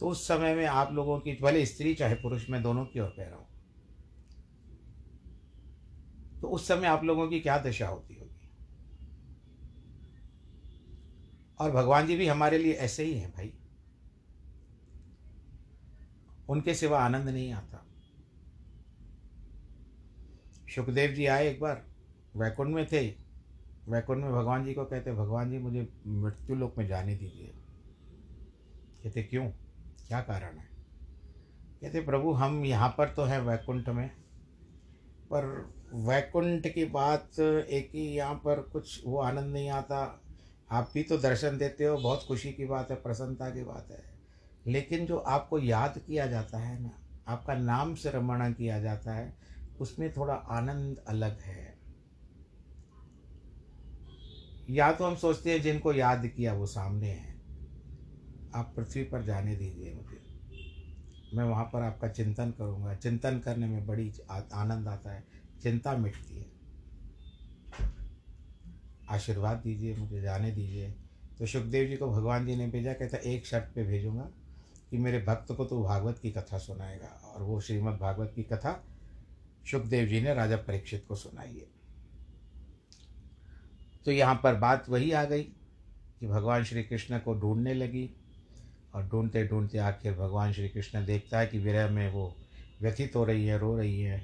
तो 0.00 0.08
उस 0.08 0.26
समय 0.28 0.54
में 0.54 0.66
आप 0.66 0.92
लोगों 0.92 1.18
की, 1.20 1.32
भले 1.42 1.64
स्त्री 1.66 1.94
चाहे 1.94 2.14
पुरुष, 2.14 2.48
मैं 2.50 2.62
दोनों 2.62 2.84
की 2.86 3.00
ओर 3.00 3.08
कह 3.08 3.24
रहा 3.24 3.36
हूँ। 3.36 3.46
तो 6.40 6.48
उस 6.48 6.68
समय 6.68 6.86
आप 6.86 7.04
लोगों 7.04 7.28
की 7.28 7.40
क्या 7.40 7.58
दशा 7.58 7.86
होती 7.88 8.14
होगी? 8.14 8.50
और 11.60 11.70
भगवान 11.70 12.06
जी 12.06 12.16
भी 12.16 12.26
हमारे 12.26 12.58
लिए 12.58 12.72
ऐसे 12.72 13.04
ही 13.04 13.18
हैं 13.18 13.30
भाई। 13.30 13.52
उनके 16.48 16.74
सिवा 16.74 16.98
आनंद 16.98 17.28
नहीं 17.28 17.52
आता। 17.52 17.84
सुखदेव 20.74 21.10
जी 21.10 21.26
आए 21.26 21.48
एक 21.50 21.60
बार। 21.60 21.87
वैकुंठ 22.38 22.68
में 22.68 22.86
थे, 22.86 23.08
वैकुंठ 23.88 24.18
में 24.18 24.32
भगवान 24.32 24.64
जी 24.64 24.74
को 24.74 24.84
कहते, 24.84 25.12
भगवान 25.12 25.50
जी, 25.50 25.58
मुझे 25.58 25.88
मृत्यु 26.06 26.56
लोक 26.56 26.78
में 26.78 26.86
जाने 26.86 27.14
दीजिए। 27.14 27.52
कहते, 29.04 29.22
क्यों? 29.22 29.48
क्या 30.08 30.20
कारण 30.20 30.58
है? 30.58 30.68
कहते, 31.80 32.00
प्रभु, 32.00 32.32
हम 32.32 32.64
यहाँ 32.64 32.94
पर 32.98 33.08
तो 33.08 33.24
हैं 33.24 33.40
वैकुंठ 33.40 33.88
में, 33.88 34.10
पर 35.30 35.44
वैकुंठ 35.94 36.66
की 36.66 36.84
बात 36.84 37.38
एक 37.40 37.90
ही 37.94 38.06
यहाँ 38.08 38.34
पर 38.34 38.60
कुछ 38.62 39.02
वो 39.06 39.18
आनंद 39.18 39.52
नहीं 39.52 39.70
आता। 39.70 40.22
आप 40.70 40.90
भी 40.94 41.02
तो 41.02 41.16
दर्शन 41.18 41.58
देते 41.58 41.84
हो, 41.84 41.96
बहुत 41.96 42.24
खुशी 42.28 42.52
की 42.52 42.66
बात 42.66 42.90
है, 42.90 42.96
प्रसन्नता 42.96 43.50
की 43.50 43.62
बात 43.62 43.88
है। 43.90 44.04
लेकिन 44.66 45.06
जो 45.06 45.16
आपको 45.16 45.58
याद 45.58 45.98
किया 46.06 46.26
जाता 46.26 46.58
है 46.58 46.82
ना, 46.82 46.90
आपका 47.28 47.54
नाम 47.54 47.94
से 47.94 48.10
रमणा 48.10 48.50
किया 48.50 48.80
जाता 48.80 49.12
है, 49.12 49.32
उसमें 49.80 50.12
थोड़ा 50.12 50.34
आनंद 50.34 50.98
अलग 51.08 51.40
है। 51.40 51.67
या 54.70 54.92
तो 54.92 55.04
हम 55.04 55.16
सोचते 55.16 55.50
हैं 55.50 55.62
जिनको 55.62 55.92
याद 55.92 56.26
किया 56.26 56.54
वो 56.54 56.66
सामने 56.66 57.08
हैं। 57.08 57.38
आप 58.54 58.72
पृथ्वी 58.76 59.04
पर 59.04 59.22
जाने 59.22 59.56
दीजिए 59.56 59.94
मुझे। 59.94 60.28
मैं 61.36 61.44
वहाँ 61.44 61.64
पर 61.64 61.82
आपका 61.82 62.08
चिंतन 62.08 62.50
करूँगा। 62.50 62.94
चिंतन 62.94 63.38
करने 63.38 63.66
में 63.66 63.86
बड़ी 63.86 64.12
आनंद 64.30 64.88
आता 64.88 65.12
है। 65.12 65.24
चिंता 65.62 65.96
मिटती 65.96 66.38
है। 66.38 66.46
आशीर्वाद 69.10 69.56
दीजिए 69.56 69.96
मुझे, 69.96 70.22
जाने 70.22 70.50
दीजिए। 70.50 70.94
तो 71.38 71.46
सुखदेव 71.46 71.88
जी 71.88 71.96
को 71.96 72.08
भगवान 72.10 72.46
जी 72.46 72.56
ने 72.56 72.66
भेजा, 72.66 72.92
कहता, 72.92 73.16
एक 73.16 73.46
शर्त 73.46 73.72
पे 73.74 73.84
भेजूँगा 73.84 74.30
कि 74.90 74.98
मेरे 74.98 75.22
भक्त 75.22 75.52
को 75.52 75.64
तो 75.64 75.82
भागवत 75.82 76.18
की 76.18 76.30
कथा 76.30 76.58
सुनाएगा। 76.58 77.06
और 77.06 77.42
वो 77.42 77.60
श्रीमद् 77.60 77.98
भागवत 77.98 78.32
की 78.36 78.42
कथा 78.42 78.84
सुखदेव 79.70 80.08
जी 80.08 80.20
ने 80.20 80.34
राजा 80.34 80.56
परीक्षित 80.56 81.04
को 81.08 81.14
सुनाई 81.14 81.54
है। 81.54 81.77
तो 84.04 84.12
यहाँ 84.12 84.40
पर 84.42 84.54
बात 84.54 84.88
वही 84.88 85.12
आ 85.12 85.24
गई 85.24 85.42
कि 86.20 86.26
भगवान 86.26 86.64
श्री 86.64 86.82
कृष्ण 86.82 87.18
को 87.18 87.34
ढूँढने 87.34 87.74
लगी 87.74 88.10
और 88.94 89.08
ढूंढते 89.08 89.46
ढूंढते 89.48 89.78
आखिर 89.78 90.14
भगवान 90.14 90.52
श्री 90.52 90.68
कृष्ण 90.68 91.04
देखता 91.06 91.38
है 91.38 91.46
कि 91.46 91.58
विरह 91.58 91.90
में 91.90 92.12
वो 92.12 92.34
व्यथित 92.82 93.16
हो 93.16 93.24
रही 93.24 93.46
है, 93.46 93.58
रो 93.58 93.76
रही 93.76 94.00
है, 94.00 94.22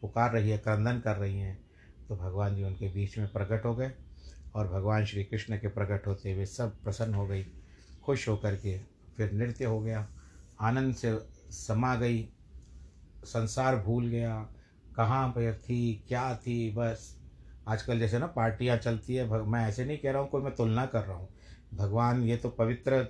पुकार 0.00 0.32
रही 0.32 0.50
है, 0.50 0.58
क्रंदन 0.58 1.00
कर 1.00 1.16
रही 1.16 1.40
हैं। 1.40 1.58
तो 2.08 2.16
भगवान 2.16 2.54
जी 2.56 2.64
उनके 2.64 2.88
बीच 2.88 3.18
में 3.18 3.28
प्रकट 3.28 3.64
हो 3.64 3.74
गए 3.74 3.92
और 4.54 4.68
भगवान 4.68 5.04
श्री 5.04 5.24
कृष्ण 5.24 5.56
के 5.58 5.68
प्रकट 5.68 6.06
होते 6.06 6.32
हुए 6.32 6.46
सब 6.46 6.82
प्रसन्न 6.84 7.14
हो 7.14 7.26
गई, 7.26 7.44
खुश 8.04 8.28
होकर 8.28 8.56
के 8.56 8.78
फिर 9.16 9.32
नृत्य 9.32 9.64
हो 9.64 9.80
गया, 9.80 10.08
आनंद 10.60 10.94
से 10.94 11.18
समा 11.50 11.94
गई, 11.96 12.28
संसार 13.24 13.76
भूल 13.76 14.06
गया, 14.08 14.48
कहाँ 14.96 15.28
पर 15.28 15.52
थी, 15.54 16.04
क्या 16.08 16.34
थी, 16.36 16.70
बस 16.70 17.17
आजकल 17.68 17.98
जैसे 17.98 18.18
ना 18.18 18.26
पार्टियाँ 18.26 18.76
चलती 18.78 19.14
है 19.14 19.42
मैं 19.44 19.66
ऐसे 19.68 19.84
नहीं 19.84 19.98
कह 19.98 20.12
रहा 20.12 20.22
हूँ 20.22 20.28
कोई 20.30 20.42
मैं 20.42 20.54
तुलना 20.54 20.86
कर 20.86 21.02
रहा 21.02 21.16
हूँ। 21.16 21.28
भगवान 21.74 22.22
ये 22.22 22.36
तो 22.36 22.48
पवित्र 22.50 23.02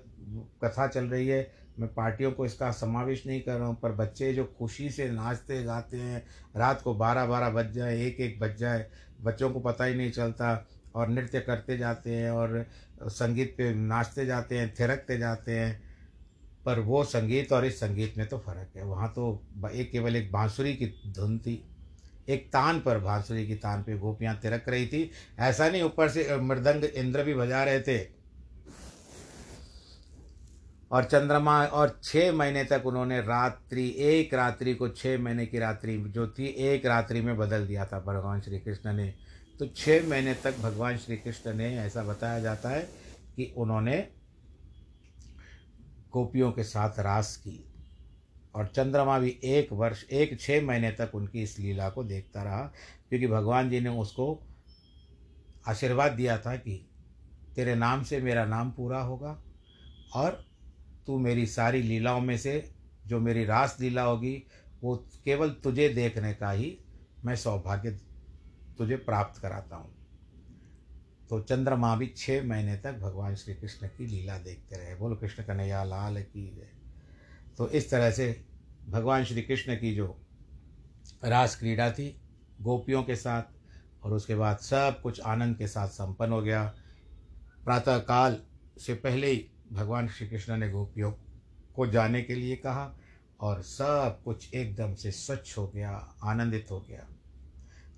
कथा 0.64 0.86
चल 0.86 1.04
रही 1.04 1.26
है, 1.28 1.50
मैं 1.78 1.88
पार्टियों 1.94 2.30
को 2.32 2.46
इसका 2.46 2.70
समावेश 2.72 3.26
नहीं 3.26 3.40
कर 3.40 3.56
रहा 3.56 3.66
हूँ, 3.66 3.76
पर 3.82 3.92
बच्चे 3.92 4.32
जो 4.34 4.44
खुशी 4.58 4.90
से 4.90 5.08
नाचते 5.10 5.62
गाते 5.62 5.96
हैं, 5.96 6.22
रात 6.56 6.80
को 6.82 6.94
बारह 6.94 7.26
बारह 7.26 7.50
बज 7.50 7.70
जाए 7.72 8.00
एक 8.06 8.20
एक 8.20 8.38
बज 8.40 8.56
जाए, 8.56 8.84
बच्चों 9.20 9.50
को 9.50 9.60
पता 9.60 9.84
ही 9.84 9.94
नहीं 9.94 10.10
चलता, 10.10 10.64
और 10.94 11.08
नृत्य 11.08 11.40
करते 11.40 11.76
जाते 11.78 12.14
हैं, 12.14 12.30
और 12.30 12.64
संगीत 13.00 13.54
पे 13.58 13.72
नाचते 13.74 14.26
जाते 14.26 14.58
हैं, 14.58 14.72
थिरकते 14.80 15.18
जाते 15.18 15.52
हैं, 15.52 15.80
पर 16.66 16.78
वो 16.80 17.04
संगीत 17.04 17.52
और 17.52 17.64
इस 17.64 17.80
संगीत 17.80 18.16
में 18.18 18.26
तो 18.28 18.38
फ़र्क 18.38 18.76
है। 18.76 18.84
वहाँ 18.84 19.08
तो 19.08 19.42
एक 19.72 19.90
केवल 19.92 20.16
एक 20.16 20.30
बांसुरी 20.32 20.74
की 20.74 20.86
धुन 21.06 21.38
थी। 21.38 21.62
एक 22.28 22.46
तान 22.46 22.80
पर 22.80 22.98
बांसुरी 22.98 23.46
की 23.46 23.54
तान 23.54 23.82
पे 23.82 23.98
गोपियाँ 23.98 24.36
तिरक 24.36 24.68
रही 24.68 24.86
थी। 24.86 25.10
ऐसा 25.38 25.68
नहीं, 25.68 25.82
ऊपर 25.82 26.08
से 26.08 26.36
मृदंग 26.36 26.84
इंद्र 26.84 27.22
भी 27.22 27.34
बजा 27.34 27.64
रहे 27.64 27.80
थे। 27.80 28.18
और 30.92 31.04
चंद्रमा, 31.04 31.64
और 31.64 32.00
छः 32.04 32.32
महीने 32.32 32.64
तक 32.64 32.82
उन्होंने 32.86 33.20
रात्रि, 33.20 33.94
एक 33.98 34.34
रात्रि 34.34 34.74
को 34.74 34.88
छः 34.88 35.18
महीने 35.18 35.46
की 35.46 35.58
रात्रि 35.58 35.98
जो 35.98 36.28
थी, 36.28 36.46
एक 36.46 36.86
रात्रि 36.86 37.20
में 37.20 37.36
बदल 37.36 37.66
दिया 37.66 37.86
था 37.86 38.00
भगवान 38.00 38.40
श्री 38.40 38.58
कृष्ण 38.58 38.92
ने। 38.92 39.14
तो 39.58 39.66
छः 39.66 40.08
महीने 40.08 40.34
तक 40.34 40.58
भगवान 40.58 40.96
श्री 40.96 41.16
कृष्ण 41.16 41.54
ने 41.54 41.78
ऐसा 41.78 42.02
बताया 42.02 42.40
जाता 42.40 42.68
है 42.68 42.88
कि 43.36 43.54
उन्होंने 43.56 44.08
गोपियों 46.12 46.52
के 46.52 46.64
साथ 46.64 46.98
रास 46.98 47.36
की। 47.36 47.67
और 48.58 48.66
चंद्रमा 48.66 49.18
भी 49.18 49.40
एक 49.44 49.72
वर्ष, 49.72 50.04
एक 50.04 50.40
छः 50.40 50.62
महीने 50.62 50.90
तक 50.90 51.10
उनकी 51.14 51.42
इस 51.42 51.58
लीला 51.58 51.88
को 51.88 52.04
देखता 52.04 52.42
रहा, 52.42 52.62
क्योंकि 53.08 53.26
भगवान 53.26 53.70
जी 53.70 53.80
ने 53.80 53.88
उसको 53.88 54.42
आशीर्वाद 55.68 56.12
दिया 56.12 56.38
था 56.38 56.56
कि 56.56 56.90
तेरे 57.54 57.74
नाम 57.74 58.02
से 58.02 58.20
मेरा 58.20 58.44
नाम 58.44 58.70
पूरा 58.70 59.00
होगा 59.00 59.42
और 60.14 60.44
तू 61.06 61.18
मेरी 61.18 61.46
सारी 61.46 61.82
लीलाओं 61.82 62.20
में 62.20 62.38
से, 62.38 62.70
जो 63.06 63.20
मेरी 63.20 63.44
रास 63.44 63.76
लीला 63.80 64.02
होगी, 64.02 64.46
वो 64.82 64.96
केवल 65.24 65.50
तुझे 65.50 65.88
देखने 65.88 66.34
का 66.34 66.50
ही 66.50 66.78
मैं 67.24 67.36
सौभाग्य 67.36 67.90
तुझे 68.78 68.96
प्राप्त 68.96 69.42
कराता 69.42 69.76
हूँ। 69.76 69.94
तो 71.30 71.40
चंद्रमा 71.40 71.96
भी 71.96 72.06
छः 72.06 72.44
महीने 72.44 72.76
तक 72.76 72.92
भगवान 72.92 73.34
श्री 73.34 73.54
कृष्ण 73.54 73.86
की 73.86 74.06
लीला 74.06 74.38
देखते 74.38 74.76
रहे। 74.76 74.94
बोलो, 74.94 75.16
कृष्ण 75.16 75.42
कन्हैया, 75.42 75.84
लाल 75.84 76.22
की 76.22 76.54
जय। 76.56 76.68
तो 77.58 77.68
इस 77.68 77.90
तरह 77.90 78.10
से 78.10 78.47
भगवान 78.88 79.24
श्री 79.24 79.42
कृष्ण 79.42 79.74
की 79.74 79.94
जो 79.94 80.20
रास 81.24 81.56
क्रीड़ा 81.56 81.90
थी, 81.90 82.20
गोपियों 82.60 83.02
के 83.02 83.16
साथ, 83.16 83.42
और 84.02 84.12
उसके 84.12 84.34
बाद 84.34 84.58
सब 84.58 85.00
कुछ 85.02 85.20
आनंद 85.20 85.56
के 85.56 85.66
साथ 85.66 85.88
संपन्न 85.88 86.32
हो 86.32 86.42
गया। 86.42 86.74
प्रातःकाल 87.64 88.42
से 88.78 88.94
पहले 88.94 89.26
ही 89.26 89.50
भगवान 89.72 90.08
श्री 90.08 90.28
कृष्ण 90.28 90.56
ने 90.56 90.70
गोपियों 90.70 91.12
को 91.74 91.86
जाने 91.86 92.22
के 92.22 92.34
लिए 92.34 92.56
कहा, 92.56 92.98
और 93.40 93.62
सब 93.62 94.20
कुछ 94.24 94.54
एकदम 94.54 94.94
से 94.94 95.10
स्वच्छ 95.10 95.58
हो 95.58 95.68
गया, 95.68 95.90
आनंदित 96.24 96.66
हो 96.70 96.80
गया। 96.80 97.06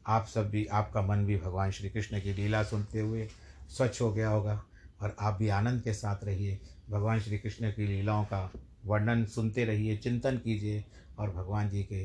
आप 0.06 0.26
सब 0.26 0.50
भी, 0.50 0.66
आपका 0.66 1.02
मन 1.02 1.26
भी 1.26 1.36
भगवान 1.36 1.70
श्री 1.70 1.90
कृष्ण 1.90 2.20
की 2.20 2.32
लीला 2.32 2.62
सुनते 2.62 3.00
हुए 3.00 3.28
स्वच्छ 3.68 4.00
हो 4.00 4.12
गया 4.12 4.28
होगा, 4.28 4.64
और 5.00 5.16
आप 5.20 5.34
भी 5.34 5.48
आनंद 5.48 5.82
के 5.82 5.92
साथ 5.92 6.24
रहिए। 6.24 6.60
भगवान 6.90 7.20
श्री 7.20 7.38
कृष्ण 7.38 7.70
की 7.70 7.86
लीलाओं 7.86 8.24
का 8.24 8.52
वर्णन 8.86 9.24
सुनते 9.24 9.64
रहिए, 9.64 9.96
चिंतन 9.96 10.36
कीजिए 10.36 10.84
और 11.18 11.30
भगवान 11.30 11.68
जी 11.70 11.82
के 11.82 12.04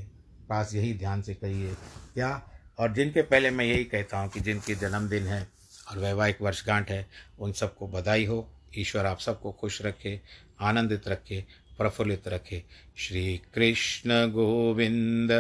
पास 0.49 0.73
यही 0.75 0.93
ध्यान 0.93 1.21
से 1.21 1.33
कहिए। 1.33 1.73
क्या 2.13 2.49
और 2.79 2.93
जिनके 2.93 3.21
पहले 3.21 3.49
मैं 3.49 3.65
यही 3.65 3.83
कहता 3.83 4.19
हूँ 4.19 4.29
कि 4.29 4.39
जिनके 4.39 4.75
जन्मदिन 4.75 5.23
है 5.23 5.47
और 5.91 5.99
वैवाहिक 5.99 6.41
वर्षगांठ 6.41 6.91
है, 6.91 7.07
उन 7.39 7.51
सबको 7.51 7.88
बधाई 7.88 8.25
हो। 8.25 8.47
ईश्वर 8.77 9.05
आप 9.05 9.19
सबको 9.19 9.51
खुश 9.51 9.81
रखे, 9.81 10.21
आनंदित 10.61 11.07
रखे 11.07 11.43
प्रफुल्लित 11.77 12.27
रखे। 12.27 12.63
श्री 12.97 13.41
कृष्ण 13.53 14.09
गोविंद, 14.31 15.31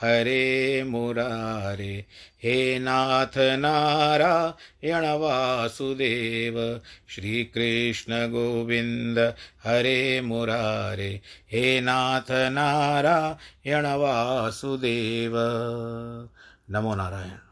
हरे 0.00 0.82
मुरारे, 0.82 2.04
हे 2.42 2.78
नाथ 2.78 3.38
नारायण 3.38 5.04
वासुदेव 5.06 6.80
श्री 7.08 7.44
कृष्ण 7.44 8.12
गोविंद, 8.26 9.18
हरे 9.64 10.20
मुरारे, 10.20 11.20
हे 11.52 11.80
नाथ 11.80 12.30
नारायण 12.30 13.86
वासुदेव। 13.86 15.32
नमो 16.70 16.94
नारायण। 16.94 17.38